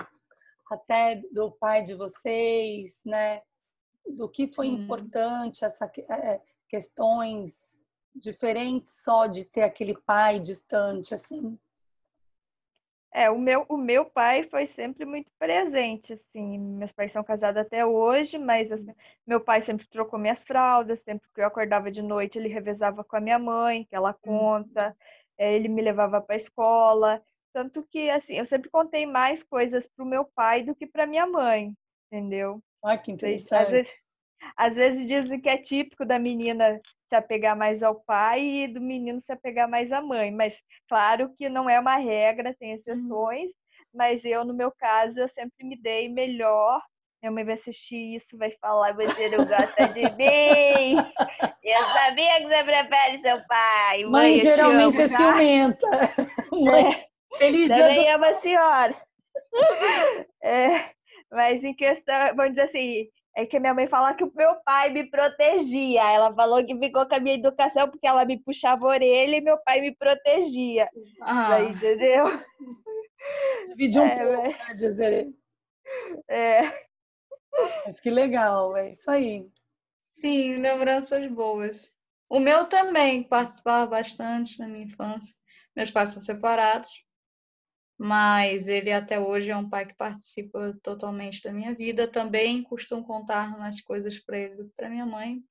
[0.70, 3.42] até do pai de vocês, né?
[4.06, 4.74] Do que foi Sim.
[4.74, 7.84] importante, essa, é, questões
[8.16, 11.58] diferentes só de ter aquele pai distante, assim?
[13.16, 17.62] É, o meu, o meu pai foi sempre muito presente, assim, meus pais são casados
[17.62, 18.92] até hoje, mas assim,
[19.26, 23.16] meu pai sempre trocou minhas fraldas, sempre que eu acordava de noite ele revezava com
[23.16, 24.16] a minha mãe, que ela hum.
[24.24, 24.98] conta,
[25.38, 27.22] é, ele me levava para a escola,
[27.54, 31.06] tanto que, assim, eu sempre contei mais coisas para o meu pai do que para
[31.06, 31.72] minha mãe,
[32.12, 32.64] entendeu?
[32.84, 33.62] Ai, que interessante.
[33.62, 34.04] Às vezes,
[34.56, 36.80] às vezes dizem que é típico da menina
[37.10, 41.34] se apegar mais ao pai e do menino se apegar mais à mãe, mas claro
[41.38, 43.54] que não é uma regra, tem exceções, uhum.
[43.94, 46.82] mas eu, no meu caso, eu sempre me dei melhor.
[47.22, 50.96] Minha mãe vai assistir isso, vai falar, você não gosta de mim.
[51.64, 54.04] Eu sabia que você prefere seu pai.
[54.04, 55.88] Mãe, mãe geralmente é ciumenta.
[56.52, 57.14] Mãe, é.
[57.38, 58.16] Feliz Também dia do...
[58.16, 58.96] ama a senhora.
[60.46, 60.90] É,
[61.32, 64.92] mas em questão, vamos dizer assim, é que minha mãe fala que o meu pai
[64.92, 66.04] me protegia.
[66.04, 69.42] Ela falou que ficou com a minha educação porque ela me puxava a orelha e
[69.42, 70.88] meu pai me protegia.
[71.22, 71.62] Ah.
[71.62, 72.26] entendeu?
[73.70, 74.58] Divide um é, pouco, mas...
[74.58, 75.34] né, dizer.
[76.30, 76.84] É.
[77.86, 79.48] Mas que legal, é isso aí.
[80.08, 81.92] Sim, lembranças boas.
[82.30, 85.36] O meu também participava bastante na minha infância.
[85.76, 86.90] Meus pais são separados,
[87.98, 92.08] mas ele até hoje é um pai que participa totalmente da minha vida.
[92.08, 95.42] Também costumo contar umas coisas para ele, para minha mãe,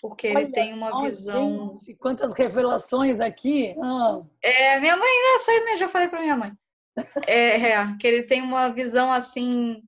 [0.00, 1.74] porque Olha ele tem uma só, visão.
[1.74, 3.74] Gente, quantas revelações aqui!
[3.82, 4.22] Ah.
[4.42, 6.52] É, minha mãe, essa aí já falei para minha mãe.
[7.26, 9.82] É, é, que ele tem uma visão assim,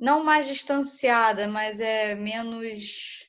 [0.00, 3.28] não mais distanciada, mas é menos.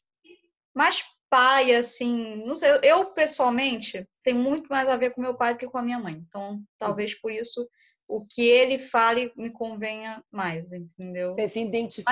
[0.74, 2.44] mais pai, assim.
[2.46, 5.78] Não sei, eu pessoalmente tem muito mais a ver com meu pai do que com
[5.78, 6.14] a minha mãe.
[6.14, 7.68] Então, talvez por isso
[8.10, 11.32] o que ele fale me convenha mais, entendeu?
[11.36, 12.12] Você se identifica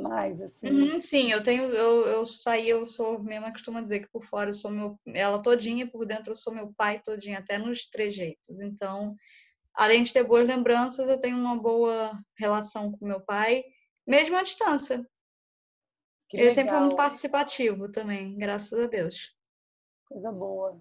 [0.00, 0.68] mais assim?
[0.68, 4.24] Uhum, sim, eu tenho, eu, eu saí, eu sou, minha mãe costuma dizer que por
[4.24, 7.90] fora eu sou meu, ela todinha, por dentro eu sou meu pai todinha, até nos
[7.90, 8.60] trejeitos.
[8.60, 9.16] Então,
[9.74, 13.64] além de ter boas lembranças, eu tenho uma boa relação com meu pai,
[14.06, 15.04] mesmo à distância.
[16.28, 16.54] Que ele legal.
[16.54, 19.34] sempre foi muito participativo também, graças a Deus.
[20.08, 20.80] Coisa boa.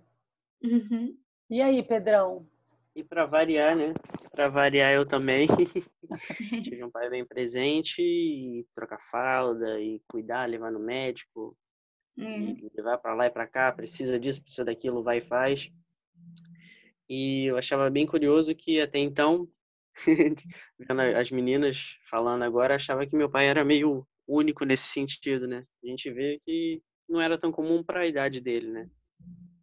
[0.64, 1.18] Uhum.
[1.50, 2.48] E aí, Pedrão?
[2.96, 3.94] E para variar, né?
[4.32, 5.48] Para variar, eu também
[6.64, 11.58] tive um pai bem presente e trocar fralda e cuidar, levar no médico,
[12.18, 12.70] uhum.
[12.76, 15.72] levar para lá e para cá, precisa disso, precisa daquilo, vai e faz.
[17.10, 19.48] E eu achava bem curioso que até então,
[20.78, 25.66] vendo as meninas falando agora, achava que meu pai era meio único nesse sentido, né?
[25.84, 28.90] A gente vê que não era tão comum para a idade dele, né?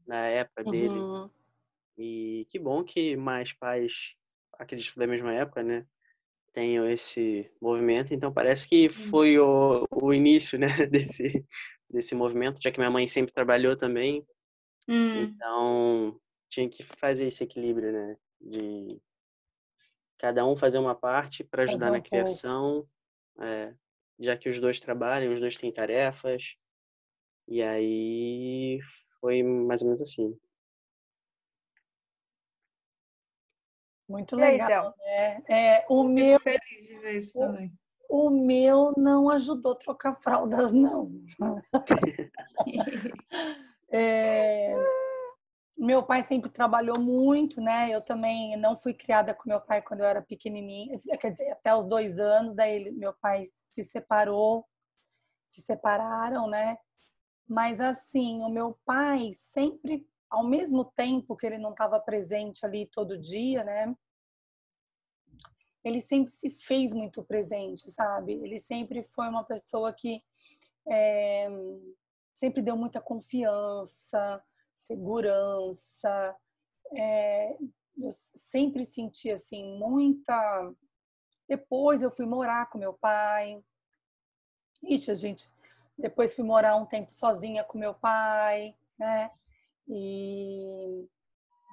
[0.06, 0.94] Na época dele.
[2.00, 2.04] Uhum.
[2.04, 4.16] E que bom que mais pais,
[4.54, 5.86] acredito da mesma época, né,
[6.52, 8.14] tenham esse movimento.
[8.14, 11.44] Então parece que foi o, o início, né, desse,
[11.88, 14.26] desse movimento, já que minha mãe sempre trabalhou também.
[14.88, 15.22] Hum.
[15.22, 19.00] Então tinha que fazer esse equilíbrio, né, de
[20.18, 22.84] cada um fazer uma parte para ajudar na criação,
[23.40, 23.74] é,
[24.18, 26.56] já que os dois trabalham, os dois têm tarefas.
[27.48, 28.78] E aí
[29.20, 30.38] foi mais ou menos assim.
[34.10, 34.92] Muito legal.
[34.98, 35.42] Né?
[35.48, 37.72] É, o meu, feliz de ver isso também.
[38.08, 41.12] O, meu não ajudou a trocar fraldas, não.
[43.88, 44.74] é,
[45.78, 47.88] meu pai sempre trabalhou muito, né?
[47.88, 51.72] Eu também não fui criada com meu pai quando eu era pequenininha, quer dizer, até
[51.72, 52.56] os dois anos.
[52.56, 54.66] Daí ele, meu pai se separou,
[55.48, 56.78] se separaram, né?
[57.46, 62.86] Mas assim, o meu pai sempre, ao mesmo tempo que ele não estava presente ali
[62.86, 63.94] todo dia, né?
[65.82, 68.34] Ele sempre se fez muito presente, sabe?
[68.34, 70.22] Ele sempre foi uma pessoa que
[70.88, 71.48] é,
[72.32, 74.42] sempre deu muita confiança,
[74.74, 76.36] segurança.
[76.94, 77.56] É,
[77.98, 80.72] eu sempre senti assim muita.
[81.48, 83.62] Depois eu fui morar com meu pai.
[84.82, 85.50] Ixi, gente,
[85.98, 89.30] depois fui morar um tempo sozinha com meu pai, né?
[89.92, 91.09] E,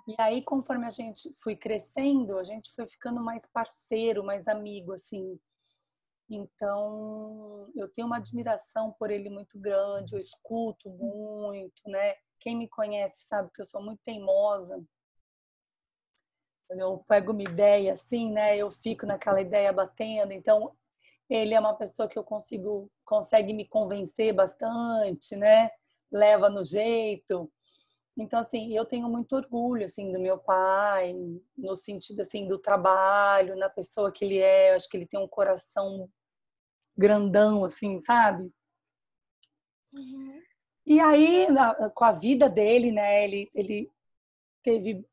[0.07, 4.93] e aí, conforme a gente foi crescendo, a gente foi ficando mais parceiro, mais amigo,
[4.93, 5.39] assim.
[6.29, 12.15] Então, eu tenho uma admiração por ele muito grande, eu escuto muito, né?
[12.39, 14.83] Quem me conhece sabe que eu sou muito teimosa.
[16.69, 18.57] Eu pego uma ideia assim, né?
[18.57, 20.33] Eu fico naquela ideia batendo.
[20.33, 20.75] Então,
[21.29, 25.69] ele é uma pessoa que eu consigo consegue me convencer bastante, né?
[26.11, 27.49] Leva no jeito.
[28.17, 31.15] Então assim, eu tenho muito orgulho assim do meu pai,
[31.55, 35.19] no sentido assim do trabalho, na pessoa que ele é, eu acho que ele tem
[35.19, 36.09] um coração
[36.97, 38.51] grandão assim, sabe?
[39.93, 40.41] Uhum.
[40.85, 43.91] E aí, na, com a vida dele, né, ele, ele
[44.63, 45.05] teve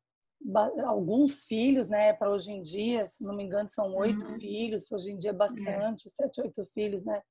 [0.85, 4.39] alguns filhos, né, para hoje em dia, se não me engano, são oito uhum.
[4.39, 7.21] filhos, hoje em dia é bastante, sete, oito filhos, né?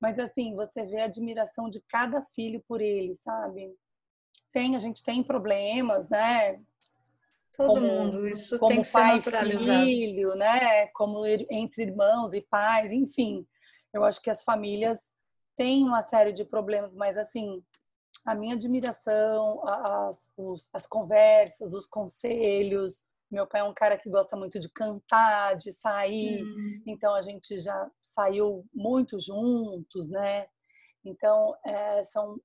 [0.00, 3.74] Mas assim, você vê a admiração de cada filho por ele, sabe?
[4.52, 6.60] Tem, a gente tem problemas, né?
[7.56, 9.84] Todo como, mundo, isso como tem que pai ser naturalizado.
[9.84, 10.86] filho, né?
[10.88, 13.46] Como entre irmãos e pais, enfim.
[13.92, 15.12] Eu acho que as famílias
[15.56, 17.62] têm uma série de problemas, mas assim,
[18.24, 23.04] a minha admiração, as, os, as conversas, os conselhos.
[23.30, 26.82] Meu pai é um cara que gosta muito de cantar, de sair, uhum.
[26.86, 30.46] então a gente já saiu muito juntos, né?
[31.04, 32.40] Então é, são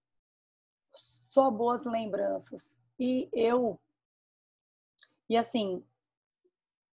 [1.35, 2.79] só boas lembranças.
[2.97, 3.77] E eu,
[5.29, 5.83] e assim,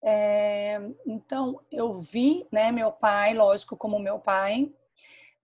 [0.02, 4.74] é, então eu vi, né, meu pai, lógico, como meu pai,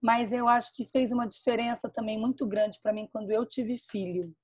[0.00, 3.76] mas eu acho que fez uma diferença também muito grande para mim quando eu tive
[3.76, 4.34] filho.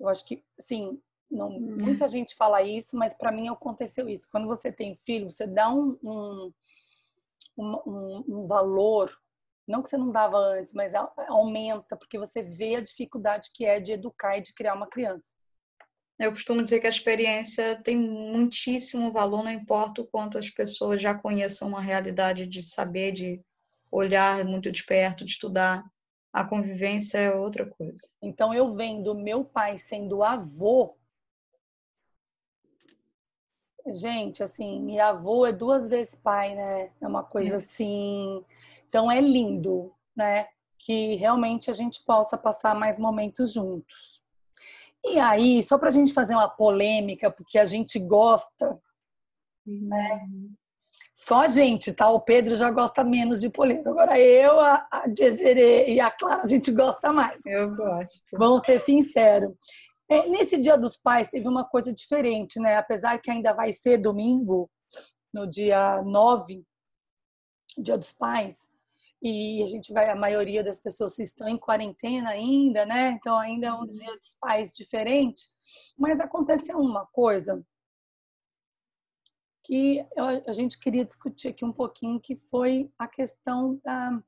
[0.00, 0.98] Eu acho que, assim,
[1.30, 1.76] não, hum.
[1.82, 4.30] muita gente fala isso, mas para mim aconteceu isso.
[4.30, 6.52] Quando você tem filho, você dá um, um,
[7.58, 9.14] um, um valor,
[9.66, 13.80] não que você não dava antes, mas aumenta, porque você vê a dificuldade que é
[13.80, 15.28] de educar e de criar uma criança.
[16.18, 21.02] Eu costumo dizer que a experiência tem muitíssimo valor, não importa o quanto as pessoas
[21.02, 23.42] já conheçam uma realidade de saber, de
[23.90, 25.84] olhar muito de perto, de estudar.
[26.32, 28.08] A convivência é outra coisa.
[28.22, 30.96] Então, eu vendo meu pai sendo avô.
[33.86, 36.90] Gente, assim, e avô é duas vezes pai, né?
[37.00, 37.56] É uma coisa é.
[37.56, 38.44] assim.
[38.94, 40.46] Então, é lindo, né?
[40.78, 44.22] Que realmente a gente possa passar mais momentos juntos.
[45.04, 48.80] E aí, só para a gente fazer uma polêmica, porque a gente gosta,
[49.66, 50.28] né?
[51.12, 52.08] Só a gente, tá?
[52.08, 53.90] O Pedro já gosta menos de polêmica.
[53.90, 55.04] Agora eu, a, a
[55.88, 57.44] e a Clara, a gente gosta mais.
[57.44, 58.22] Eu gosto.
[58.34, 59.52] Vamos ser sinceros.
[60.08, 62.76] É, nesse Dia dos Pais teve uma coisa diferente, né?
[62.76, 64.70] Apesar que ainda vai ser domingo,
[65.32, 66.64] no dia 9,
[67.76, 68.72] Dia dos Pais,
[69.26, 73.12] e a gente vai, a maioria das pessoas estão em quarentena ainda, né?
[73.12, 75.46] Então ainda é um Dia dos Pais diferente.
[75.96, 77.64] Mas aconteceu uma coisa
[79.62, 80.06] que
[80.46, 84.22] a gente queria discutir aqui um pouquinho, que foi a questão da,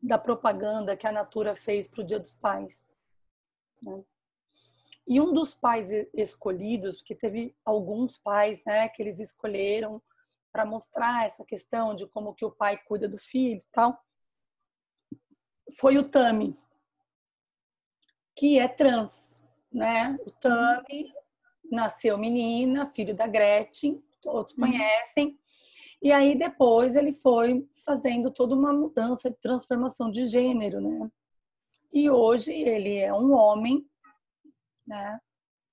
[0.00, 2.96] da propaganda que a Natura fez para o Dia dos Pais.
[3.82, 4.04] Né?
[5.08, 10.00] E um dos pais escolhidos, porque teve alguns pais né, que eles escolheram
[10.54, 13.98] para mostrar essa questão de como que o pai cuida do filho e tal,
[15.76, 16.56] foi o Tami,
[18.36, 19.42] que é trans.
[19.72, 20.16] Né?
[20.24, 21.12] O Tami
[21.68, 24.60] nasceu menina, filho da Gretchen, todos uhum.
[24.60, 25.36] conhecem.
[26.00, 31.10] E aí depois ele foi fazendo toda uma mudança de transformação de gênero, né?
[31.92, 33.84] E hoje ele é um homem,
[34.86, 35.18] né?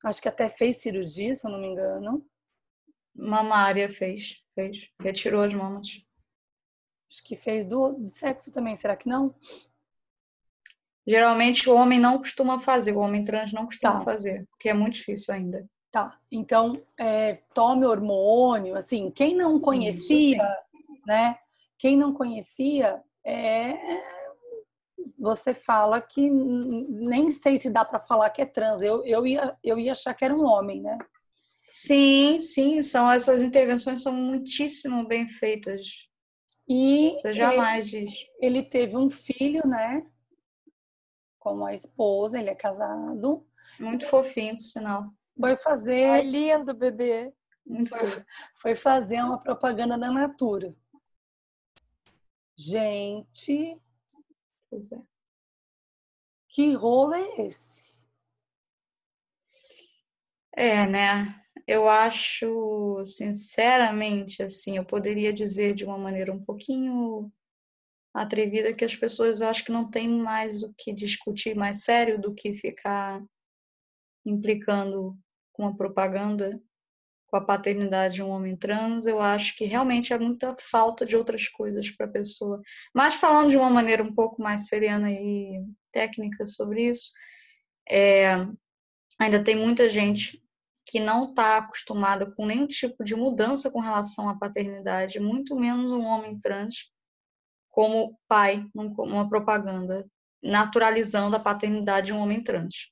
[0.03, 2.25] Acho que até fez cirurgia, se eu não me engano.
[3.15, 4.89] Mamária fez, fez.
[4.99, 6.03] Retirou as mamas.
[7.09, 9.35] Acho que fez do, do sexo também, será que não?
[11.05, 14.01] Geralmente o homem não costuma fazer, o homem trans não costuma tá.
[14.01, 15.67] fazer, porque é muito difícil ainda.
[15.91, 21.37] Tá, então é, tome hormônio, assim, quem não conhecia, sim, né?
[21.77, 23.75] Quem não conhecia, é,
[25.19, 28.81] você fala que nem sei se dá para falar que é trans.
[28.81, 30.97] Eu, eu, ia, eu ia achar que era um homem, né?
[31.73, 36.09] Sim, sim, são essas intervenções são muitíssimo bem feitas.
[36.67, 38.25] E Você jamais ele, diz.
[38.41, 40.05] Ele teve um filho, né?
[41.39, 43.47] Com a esposa, ele é casado.
[43.79, 45.13] Muito fofinho, por sinal.
[45.39, 46.09] Foi fazer.
[46.09, 47.33] Ai, lindo, bebê.
[47.65, 50.75] Muito foi, foi fazer uma propaganda da Natura.
[52.57, 53.81] Gente.
[54.69, 55.01] Pois é.
[56.49, 57.97] Que rolo é esse?
[60.53, 61.33] É, né?
[61.71, 67.31] Eu acho, sinceramente, assim, eu poderia dizer de uma maneira um pouquinho
[68.13, 72.19] atrevida que as pessoas eu acho que não tem mais o que discutir mais sério
[72.19, 73.23] do que ficar
[74.25, 75.17] implicando
[75.53, 76.61] com a propaganda
[77.27, 81.15] com a paternidade de um homem trans, eu acho que realmente há muita falta de
[81.15, 82.61] outras coisas para a pessoa.
[82.93, 85.63] Mas falando de uma maneira um pouco mais serena e
[85.93, 87.13] técnica sobre isso,
[87.89, 88.45] é,
[89.17, 90.41] ainda tem muita gente
[90.85, 95.91] que não está acostumada com nenhum tipo de mudança com relação à paternidade, muito menos
[95.91, 96.91] um homem trans
[97.69, 100.05] como pai, uma propaganda,
[100.43, 102.91] naturalizando a paternidade de um homem trans.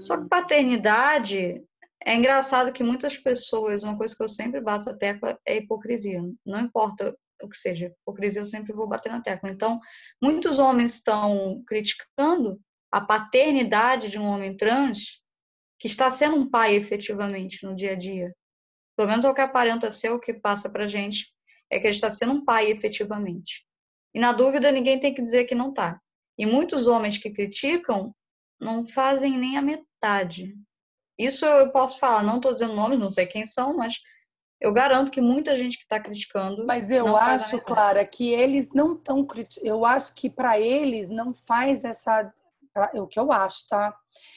[0.00, 1.62] Só que paternidade
[2.04, 6.20] é engraçado que muitas pessoas, uma coisa que eu sempre bato a tecla é hipocrisia.
[6.44, 9.50] Não importa o que seja, hipocrisia eu sempre vou bater na tecla.
[9.50, 9.78] Então,
[10.20, 12.60] muitos homens estão criticando
[12.90, 15.20] a paternidade de um homem trans
[15.80, 18.32] que está sendo um pai efetivamente no dia a dia.
[18.96, 21.32] Pelo menos é o que aparenta ser, o que passa pra gente,
[21.68, 23.66] é que ele está sendo um pai efetivamente.
[24.14, 26.00] E na dúvida, ninguém tem que dizer que não está.
[26.38, 28.14] E muitos homens que criticam
[28.60, 30.54] não fazem nem a metade
[31.20, 34.00] isso eu posso falar, não estou dizendo nomes, não sei quem são, mas
[34.58, 36.64] eu garanto que muita gente que está criticando.
[36.64, 39.68] Mas eu acho, Clara, que eles não estão criticando.
[39.68, 42.32] Eu acho que para eles não faz essa.
[42.72, 42.90] Pra...
[42.94, 43.94] o que eu acho, tá?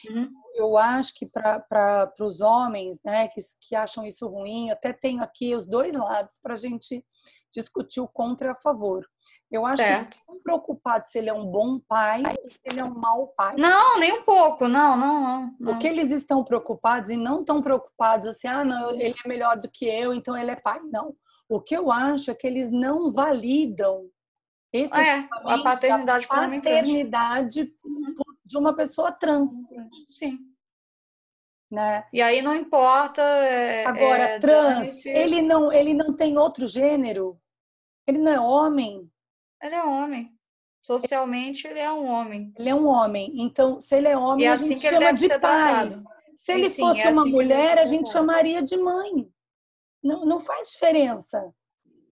[0.08, 0.30] Uhum.
[0.54, 5.54] Eu acho que para os homens, né, que, que acham isso ruim, até tenho aqui
[5.54, 7.04] os dois lados para a gente
[7.52, 9.06] discutir o contra e a favor.
[9.50, 10.18] Eu acho certo.
[10.18, 13.28] que não preocupado se ele é um bom pai ou se ele é um mau
[13.36, 13.54] pai.
[13.56, 15.56] Não, nem um pouco, não, não, não.
[15.60, 15.72] não.
[15.74, 19.56] O que eles estão preocupados e não estão preocupados assim, ah, não, ele é melhor
[19.56, 20.80] do que eu, então ele é pai.
[20.90, 21.14] Não.
[21.48, 24.08] O que eu acho é que eles não validam
[24.72, 27.72] é, a paternidade, a paternidade
[28.54, 29.50] de uma pessoa trans.
[30.08, 30.38] Sim.
[31.70, 32.06] Né?
[32.12, 33.20] E aí não importa.
[33.20, 37.36] É, Agora, é, trans, ele não, ele não tem outro gênero.
[38.06, 39.10] Ele não é homem.
[39.60, 40.30] Ele é homem.
[40.80, 42.52] Socialmente, ele é um homem.
[42.56, 43.32] Ele é um homem.
[43.36, 45.40] Então, se ele é homem, e é a assim gente chama de pai.
[45.40, 46.04] Tratado.
[46.36, 49.28] Se ele sim, fosse é uma assim mulher, a gente chamaria de mãe.
[50.02, 51.52] Não, não faz diferença.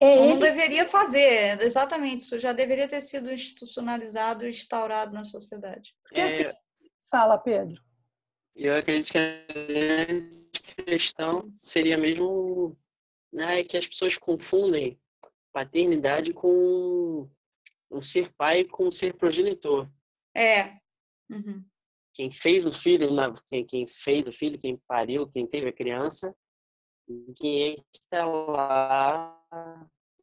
[0.03, 0.33] É não, ele...
[0.33, 2.23] não deveria fazer, exatamente.
[2.23, 5.95] Isso já deveria ter sido institucionalizado e instaurado na sociedade.
[6.03, 6.57] Porque, assim, é...
[7.09, 7.81] Fala, Pedro.
[8.57, 10.43] Eu acredito que a grande
[10.85, 12.77] questão seria mesmo
[13.33, 14.99] né, que as pessoas confundem
[15.53, 17.31] paternidade com
[17.89, 19.89] o ser pai com o ser progenitor.
[20.35, 20.79] É.
[21.31, 21.65] Uhum.
[22.15, 23.09] Quem fez o filho,
[23.69, 26.35] quem, fez o filho, quem pariu, quem teve a criança, é
[27.37, 29.39] que está lá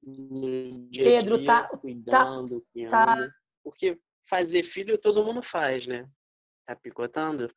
[0.01, 3.33] no dia Pedro, dia, tá, cuidando, tá, tá.
[3.63, 6.07] Porque fazer filho todo mundo faz, né?
[6.65, 7.47] Tá picotando?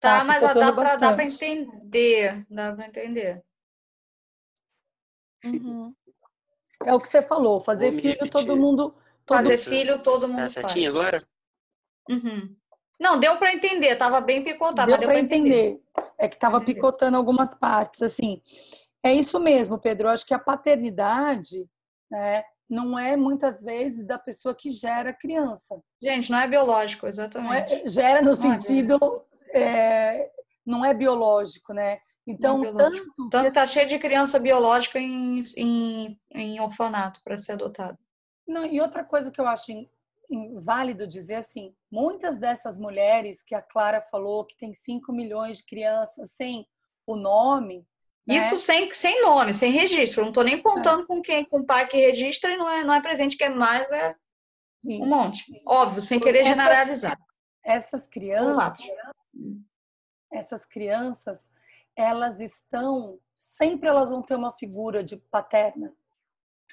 [0.00, 2.46] Tá, tá mas dá pra, dá pra entender.
[2.50, 3.44] Dá pra entender.
[5.44, 5.94] Uhum.
[6.84, 8.94] É o que você falou, fazer Vou filho todo mundo.
[9.24, 11.04] Todo fazer filho todo mundo tá certinho faz.
[11.04, 11.22] agora?
[12.08, 12.56] Uhum.
[12.98, 14.86] Não, deu para entender, tava bem picotado.
[14.86, 15.70] Deu, deu para entender.
[15.70, 15.82] entender.
[16.18, 18.40] É que tava picotando algumas partes, assim.
[19.04, 20.08] É isso mesmo, Pedro.
[20.08, 21.68] Eu acho que a paternidade,
[22.10, 25.80] né, não é muitas vezes da pessoa que gera a criança.
[26.02, 27.74] Gente, não é biológico, exatamente.
[27.74, 30.30] É, gera no não é sentido, é é,
[30.64, 31.98] não é biológico, né?
[32.26, 37.96] Então, tanto, tanto tá cheio de criança biológica em, em, em orfanato para ser adotado.
[38.46, 39.70] Não, e outra coisa que eu acho
[40.60, 45.66] válido dizer assim, muitas dessas mulheres que a Clara falou que tem 5 milhões de
[45.66, 46.66] crianças sem
[47.06, 47.86] o nome.
[48.26, 48.36] Né?
[48.36, 50.22] Isso sem, sem nome, sem registro.
[50.22, 51.06] não estou nem contando é.
[51.06, 53.48] com quem, com o pai que registra e não é, não é presente, que é
[53.48, 54.14] mais é
[54.84, 55.02] Isso.
[55.02, 55.62] um monte.
[55.66, 57.18] Óbvio, sem querer essas, generalizar.
[57.64, 58.78] Essas crianças,
[60.32, 61.50] essas crianças,
[61.94, 65.94] elas estão, sempre elas vão ter uma figura de paterna.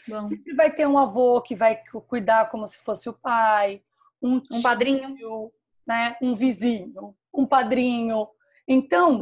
[0.08, 0.28] Bom.
[0.28, 3.82] Sempre vai ter um avô que vai cuidar como se fosse o pai,
[4.22, 5.52] um, tio, um padrinho,
[5.86, 6.16] né?
[6.22, 8.28] um vizinho, um padrinho.
[8.68, 9.22] Então,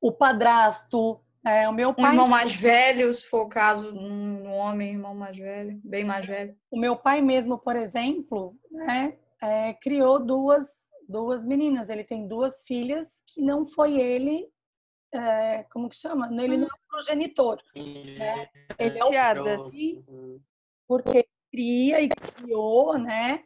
[0.00, 2.10] o padrasto, É, o meu pai...
[2.10, 6.26] Um irmão mais velho, se for o caso, um homem, irmão mais velho, bem mais
[6.26, 6.54] velho.
[6.70, 11.88] O meu pai mesmo, por exemplo, né, é, criou duas, duas meninas.
[11.88, 14.48] Ele tem duas filhas que não foi ele,
[15.12, 16.28] é, como que chama?
[16.42, 17.62] Ele não é o progenitor.
[17.74, 18.48] Né?
[18.78, 19.04] Ele é
[19.58, 20.42] o filho,
[20.86, 23.44] porque cria e criou, né?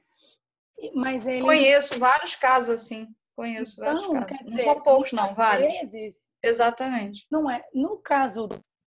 [0.95, 1.43] Mas ele...
[1.43, 3.09] Conheço vários casos assim.
[3.35, 4.45] Conheço então, vários casos.
[4.45, 5.73] Dizer, não são poucos, não, vários.
[5.91, 7.27] Vezes, Exatamente.
[7.31, 7.65] Não é.
[7.73, 8.49] No caso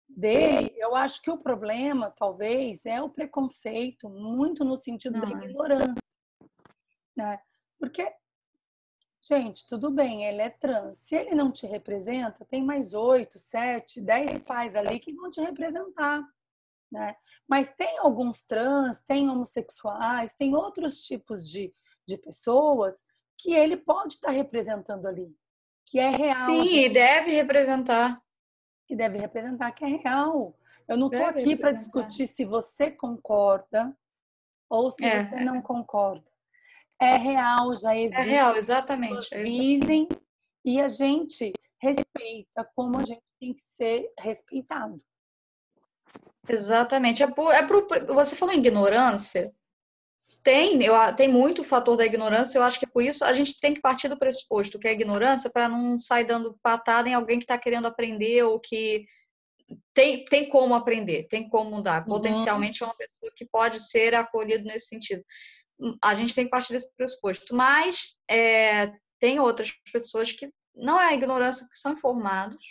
[0.09, 5.93] dele, eu acho que o problema, talvez, é o preconceito, muito no sentido da ignorância.
[7.15, 7.39] Né?
[7.79, 8.11] Porque,
[9.23, 10.97] gente, tudo bem, ele é trans.
[10.97, 15.39] Se ele não te representa, tem mais oito, sete, dez pais ali que vão te
[15.41, 16.21] representar.
[16.91, 17.15] Né?
[17.47, 21.73] Mas tem alguns trans, tem homossexuais, tem outros tipos de,
[22.07, 23.03] de pessoas
[23.37, 25.33] que ele pode estar representando ali,
[25.85, 26.45] que é real.
[26.45, 26.93] Sim, gente.
[26.93, 28.21] deve representar.
[28.85, 30.55] Que deve representar, que é real.
[30.87, 33.97] Eu não estou aqui para discutir se você concorda
[34.69, 35.23] ou se é.
[35.23, 36.32] você não concorda.
[37.03, 38.21] É real, já existe.
[38.21, 39.27] É real, exatamente.
[39.33, 40.07] É vivem
[40.63, 41.51] e a gente
[41.81, 45.01] respeita como a gente tem que ser respeitado.
[46.47, 47.21] Exatamente.
[47.21, 49.53] É, por, é por, você falou em ignorância.
[50.43, 53.59] Tem, eu, tem muito fator da ignorância, eu acho que é por isso a gente
[53.61, 57.37] tem que partir do pressuposto que é ignorância para não sair dando patada em alguém
[57.39, 59.05] que está querendo aprender ou que
[59.93, 62.01] tem, tem como aprender, tem como mudar.
[62.01, 62.09] Uhum.
[62.09, 65.23] Potencialmente é uma pessoa que pode ser acolhida nesse sentido.
[66.01, 67.55] A gente tem que partir desse pressuposto.
[67.55, 72.63] Mas é, tem outras pessoas que não é a ignorância, que são informados,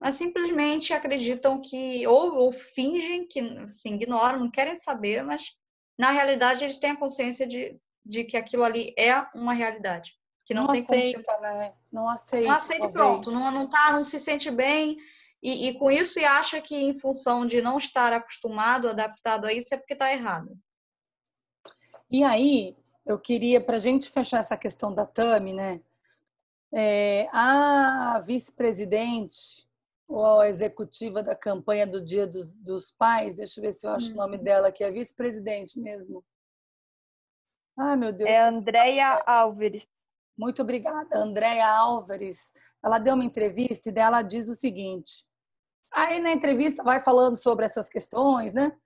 [0.00, 5.56] mas simplesmente acreditam que, ou, ou fingem que assim, ignoram, não querem saber, mas
[5.98, 10.14] na realidade eles têm a consciência de, de que aquilo ali é uma realidade.
[10.44, 11.54] Que não, não tem aceita, como ser...
[11.54, 11.72] né?
[11.90, 12.46] Não aceita.
[12.46, 14.96] Não aceita pronto, não, não, tá, não se sente bem.
[15.42, 19.52] E, e, com isso e acha que em função de não estar acostumado, adaptado a
[19.52, 20.56] isso, é porque está errado.
[22.10, 25.80] E aí, eu queria, para a gente fechar essa questão da Tami, né?
[26.72, 29.66] É, a vice-presidente
[30.08, 33.90] ou a executiva da campanha do Dia dos, dos Pais, deixa eu ver se eu
[33.90, 34.42] acho o nome uhum.
[34.42, 36.24] dela, que é vice-presidente mesmo.
[37.78, 38.30] Ai, meu Deus.
[38.30, 39.86] É Andréia Álvares.
[40.36, 42.52] Muito obrigada, Andréia Álvares.
[42.84, 45.24] Ela deu uma entrevista e dela diz o seguinte.
[45.92, 48.76] Aí na entrevista vai falando sobre essas questões, né?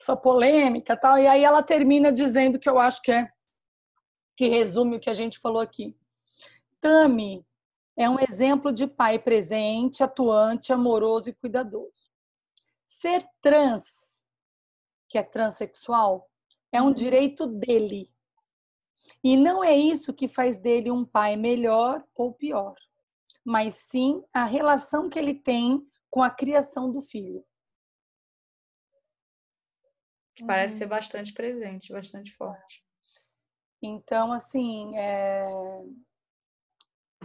[0.00, 1.18] Essa polêmica tal.
[1.18, 3.28] E aí ela termina dizendo que eu acho que é
[4.36, 5.96] que resume o que a gente falou aqui.
[6.80, 7.44] Tami
[7.96, 11.90] é um exemplo de pai presente, atuante, amoroso e cuidadoso.
[12.86, 14.22] Ser trans,
[15.08, 16.30] que é transexual,
[16.70, 18.08] é um direito dele.
[19.24, 22.76] E não é isso que faz dele um pai melhor ou pior,
[23.44, 27.44] mas sim a relação que ele tem com a criação do filho.
[30.46, 30.90] Parece ser uhum.
[30.90, 32.82] bastante presente, bastante forte.
[33.82, 35.46] Então, assim, é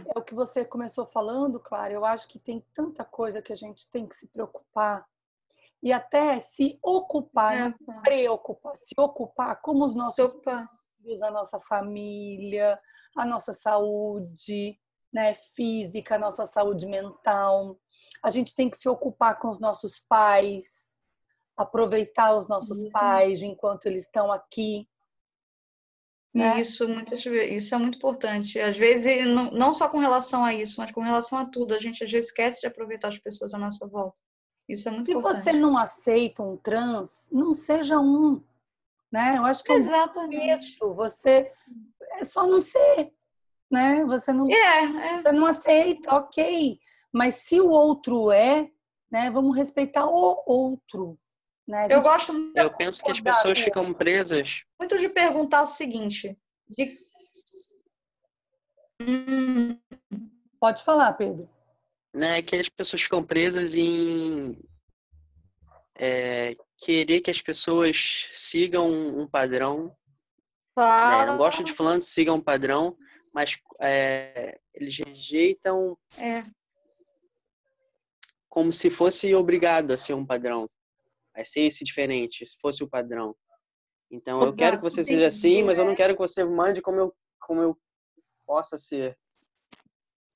[0.06, 1.92] é o que você começou falando, claro.
[1.94, 5.06] Eu acho que tem tanta coisa que a gente tem que se preocupar
[5.82, 7.74] e até se ocupar, é.
[8.02, 10.34] preocupar, se ocupar como os nossos
[10.98, 12.78] filhos, a nossa família,
[13.16, 14.78] a nossa saúde,
[15.12, 17.78] né, física, a nossa saúde mental.
[18.22, 20.93] A gente tem que se ocupar com os nossos pais,
[21.56, 22.90] aproveitar os nossos uhum.
[22.90, 24.88] pais enquanto eles estão aqui,
[26.34, 26.60] né?
[26.60, 28.58] Isso, muitas, isso é muito importante.
[28.58, 31.72] Às vezes, não, não só com relação a isso, mas com relação a tudo.
[31.72, 34.20] A gente às vezes esquece de aproveitar as pessoas à nossa volta.
[34.68, 35.44] Isso é muito Se importante.
[35.44, 38.42] Se você não aceita um trans, não seja um.
[39.12, 39.34] Né?
[39.36, 40.50] Eu acho que Exatamente.
[40.50, 40.92] é isso.
[40.94, 41.52] Você
[42.18, 43.12] é só não ser.
[43.70, 44.04] Né?
[44.04, 45.22] Você não, é, é.
[45.22, 46.80] Você não aceita, ok.
[47.12, 48.68] Mas se o outro é,
[49.08, 51.16] né, vamos respeitar o outro.
[51.66, 51.86] Né?
[51.88, 54.64] Eu gosto Eu penso que as pessoas ficam presas.
[54.78, 56.36] Muito de perguntar o seguinte.
[56.68, 56.94] De...
[59.00, 59.78] Hum.
[60.60, 61.48] Pode falar, Pedro.
[62.12, 64.56] Né, que as pessoas ficam presas em
[65.96, 69.96] é, querer que as pessoas sigam um padrão.
[70.76, 71.26] Né?
[71.26, 72.96] Não gosto de fulano que sigam um padrão,
[73.32, 76.44] mas é, eles rejeitam é.
[78.48, 80.68] como se fosse obrigado a ser um padrão
[81.34, 83.34] vai ser esse diferente, se fosse o padrão.
[84.10, 86.80] Então, Exato, eu quero que você seja assim, mas eu não quero que você mande
[86.80, 87.78] como eu, como eu
[88.46, 89.18] possa ser.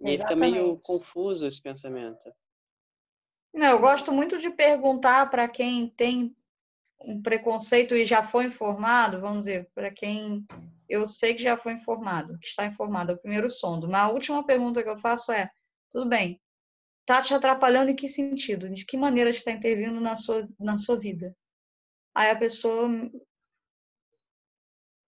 [0.00, 2.32] E aí fica meio confuso esse pensamento.
[3.52, 6.36] Não, eu gosto muito de perguntar para quem tem
[7.00, 10.46] um preconceito e já foi informado, vamos dizer, para quem
[10.88, 13.88] eu sei que já foi informado, que está informado, é o primeiro sondo.
[13.88, 15.50] Mas a última pergunta que eu faço é:
[15.90, 16.40] tudo bem,
[17.08, 18.68] tá te atrapalhando em que sentido?
[18.68, 21.34] De que maneira está intervindo na sua, na sua vida?
[22.14, 22.86] Aí a pessoa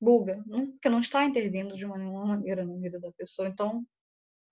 [0.00, 3.46] buga, porque não está intervindo de uma nenhuma maneira na vida da pessoa.
[3.48, 3.86] Então,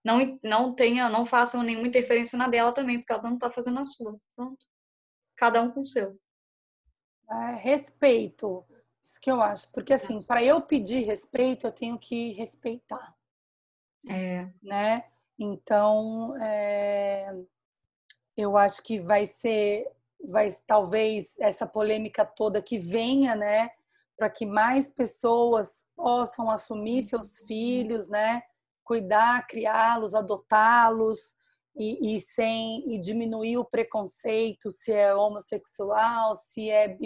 [0.04, 3.78] não, não tenha, não façam nenhuma interferência na dela também, porque ela não está fazendo
[3.78, 4.20] a sua.
[4.36, 4.66] Pronto.
[5.34, 6.20] Cada um com o seu.
[7.30, 8.62] É, respeito.
[9.02, 9.72] Isso que eu acho.
[9.72, 13.16] Porque, assim, para eu pedir respeito, eu tenho que respeitar.
[14.06, 14.52] É.
[14.62, 15.10] Né?
[15.38, 17.32] Então, é,
[18.36, 19.86] eu acho que vai ser,
[20.24, 23.70] vai talvez essa polêmica toda que venha, né,
[24.16, 28.42] para que mais pessoas possam assumir seus filhos, né,
[28.84, 31.34] cuidar, criá-los, adotá-los
[31.76, 36.96] e, e, sem e diminuir o preconceito se é homossexual, se é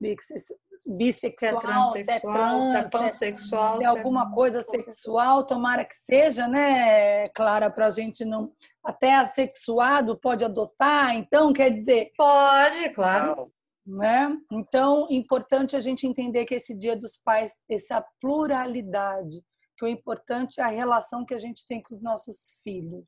[0.00, 5.94] bissexual, se é transexual, se é, trans, pansexual, se é alguma coisa sexual, tomara que
[5.94, 8.52] seja, né, Clara, para a gente não.
[8.84, 12.12] Até assexuado pode adotar, então quer dizer.
[12.16, 13.52] Pode, claro.
[13.86, 14.36] Né?
[14.52, 19.42] Então, importante a gente entender que esse Dia dos Pais, essa pluralidade,
[19.76, 23.06] que o importante é a relação que a gente tem com os nossos filhos.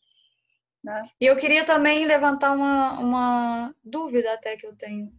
[0.82, 1.02] Né?
[1.20, 5.12] E eu queria também levantar uma, uma dúvida até que eu tenho.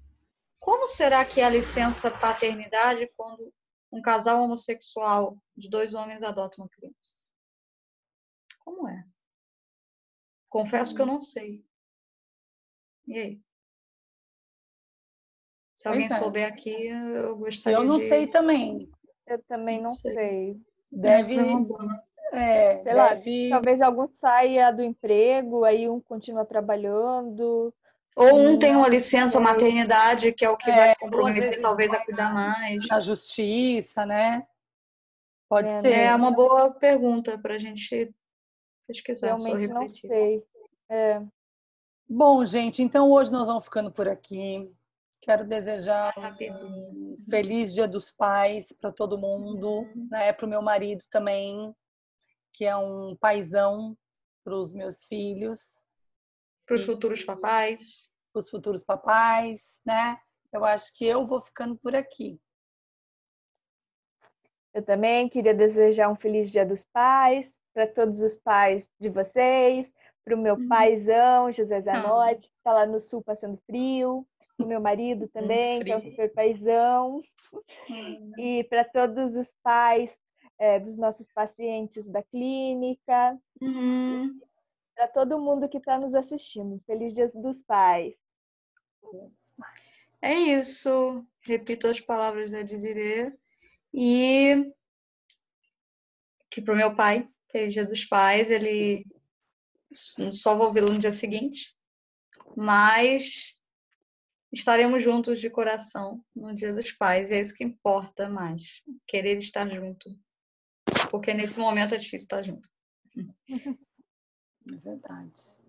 [0.62, 3.52] Como será que é a licença paternidade quando
[3.92, 7.30] um casal homossexual de dois homens adota uma criança?
[8.64, 9.04] Como é?
[10.48, 11.66] Confesso que eu não sei.
[13.08, 13.42] E aí?
[15.76, 16.10] Se alguém é.
[16.10, 18.08] souber aqui, eu gostaria Eu não de...
[18.08, 18.92] sei também.
[19.26, 20.14] Eu também não, não sei.
[20.14, 20.62] sei.
[20.92, 21.38] Deve.
[22.34, 23.50] É, Sei deve...
[23.50, 27.74] lá, talvez algum saia do emprego, aí um continua trabalhando.
[28.16, 31.94] Ou um tem uma licença maternidade, que é o que é, vai se comprometer, talvez,
[31.94, 32.88] a cuidar mais.
[32.88, 34.46] Na justiça, né?
[35.48, 35.94] Pode é, ser.
[35.94, 38.14] É uma boa pergunta para a gente
[38.88, 39.36] pesquisar.
[39.36, 40.44] Realmente não sei.
[40.90, 41.22] É.
[42.10, 44.70] Bom, gente, então hoje nós vamos ficando por aqui.
[45.22, 50.34] Quero desejar um feliz Dia dos Pais para todo mundo, né?
[50.34, 51.74] Para o meu marido também,
[52.52, 53.96] que é um paizão
[54.44, 55.82] para os meus filhos.
[56.72, 58.10] Para os futuros papais.
[58.32, 60.18] Para os futuros papais, né?
[60.54, 62.40] Eu acho que eu vou ficando por aqui.
[64.74, 69.86] Eu também queria desejar um feliz Dia dos Pais para todos os pais de vocês,
[70.24, 70.68] para o meu uhum.
[70.70, 74.26] paizão, José Zanotti, que está lá no sul passando frio,
[74.58, 77.22] o meu marido também, que é um super paizão,
[77.90, 78.32] uhum.
[78.38, 80.10] e para todos os pais
[80.58, 84.40] é, dos nossos pacientes da clínica, uhum.
[84.96, 86.82] Para todo mundo que está nos assistindo.
[86.86, 88.16] Feliz Dia dos Pais.
[90.22, 91.26] É isso.
[91.42, 93.34] Repito as palavras da Desiree.
[93.94, 94.72] E
[96.50, 99.06] que para o meu pai, feliz Dia dos Pais, ele
[99.94, 101.76] só vou vê-lo no dia seguinte,
[102.56, 103.58] mas
[104.52, 109.38] estaremos juntos de coração no Dia dos Pais, e é isso que importa mais, querer
[109.38, 110.18] estar junto.
[111.10, 112.70] Porque nesse momento é difícil estar junto.
[114.68, 115.62] É verdade.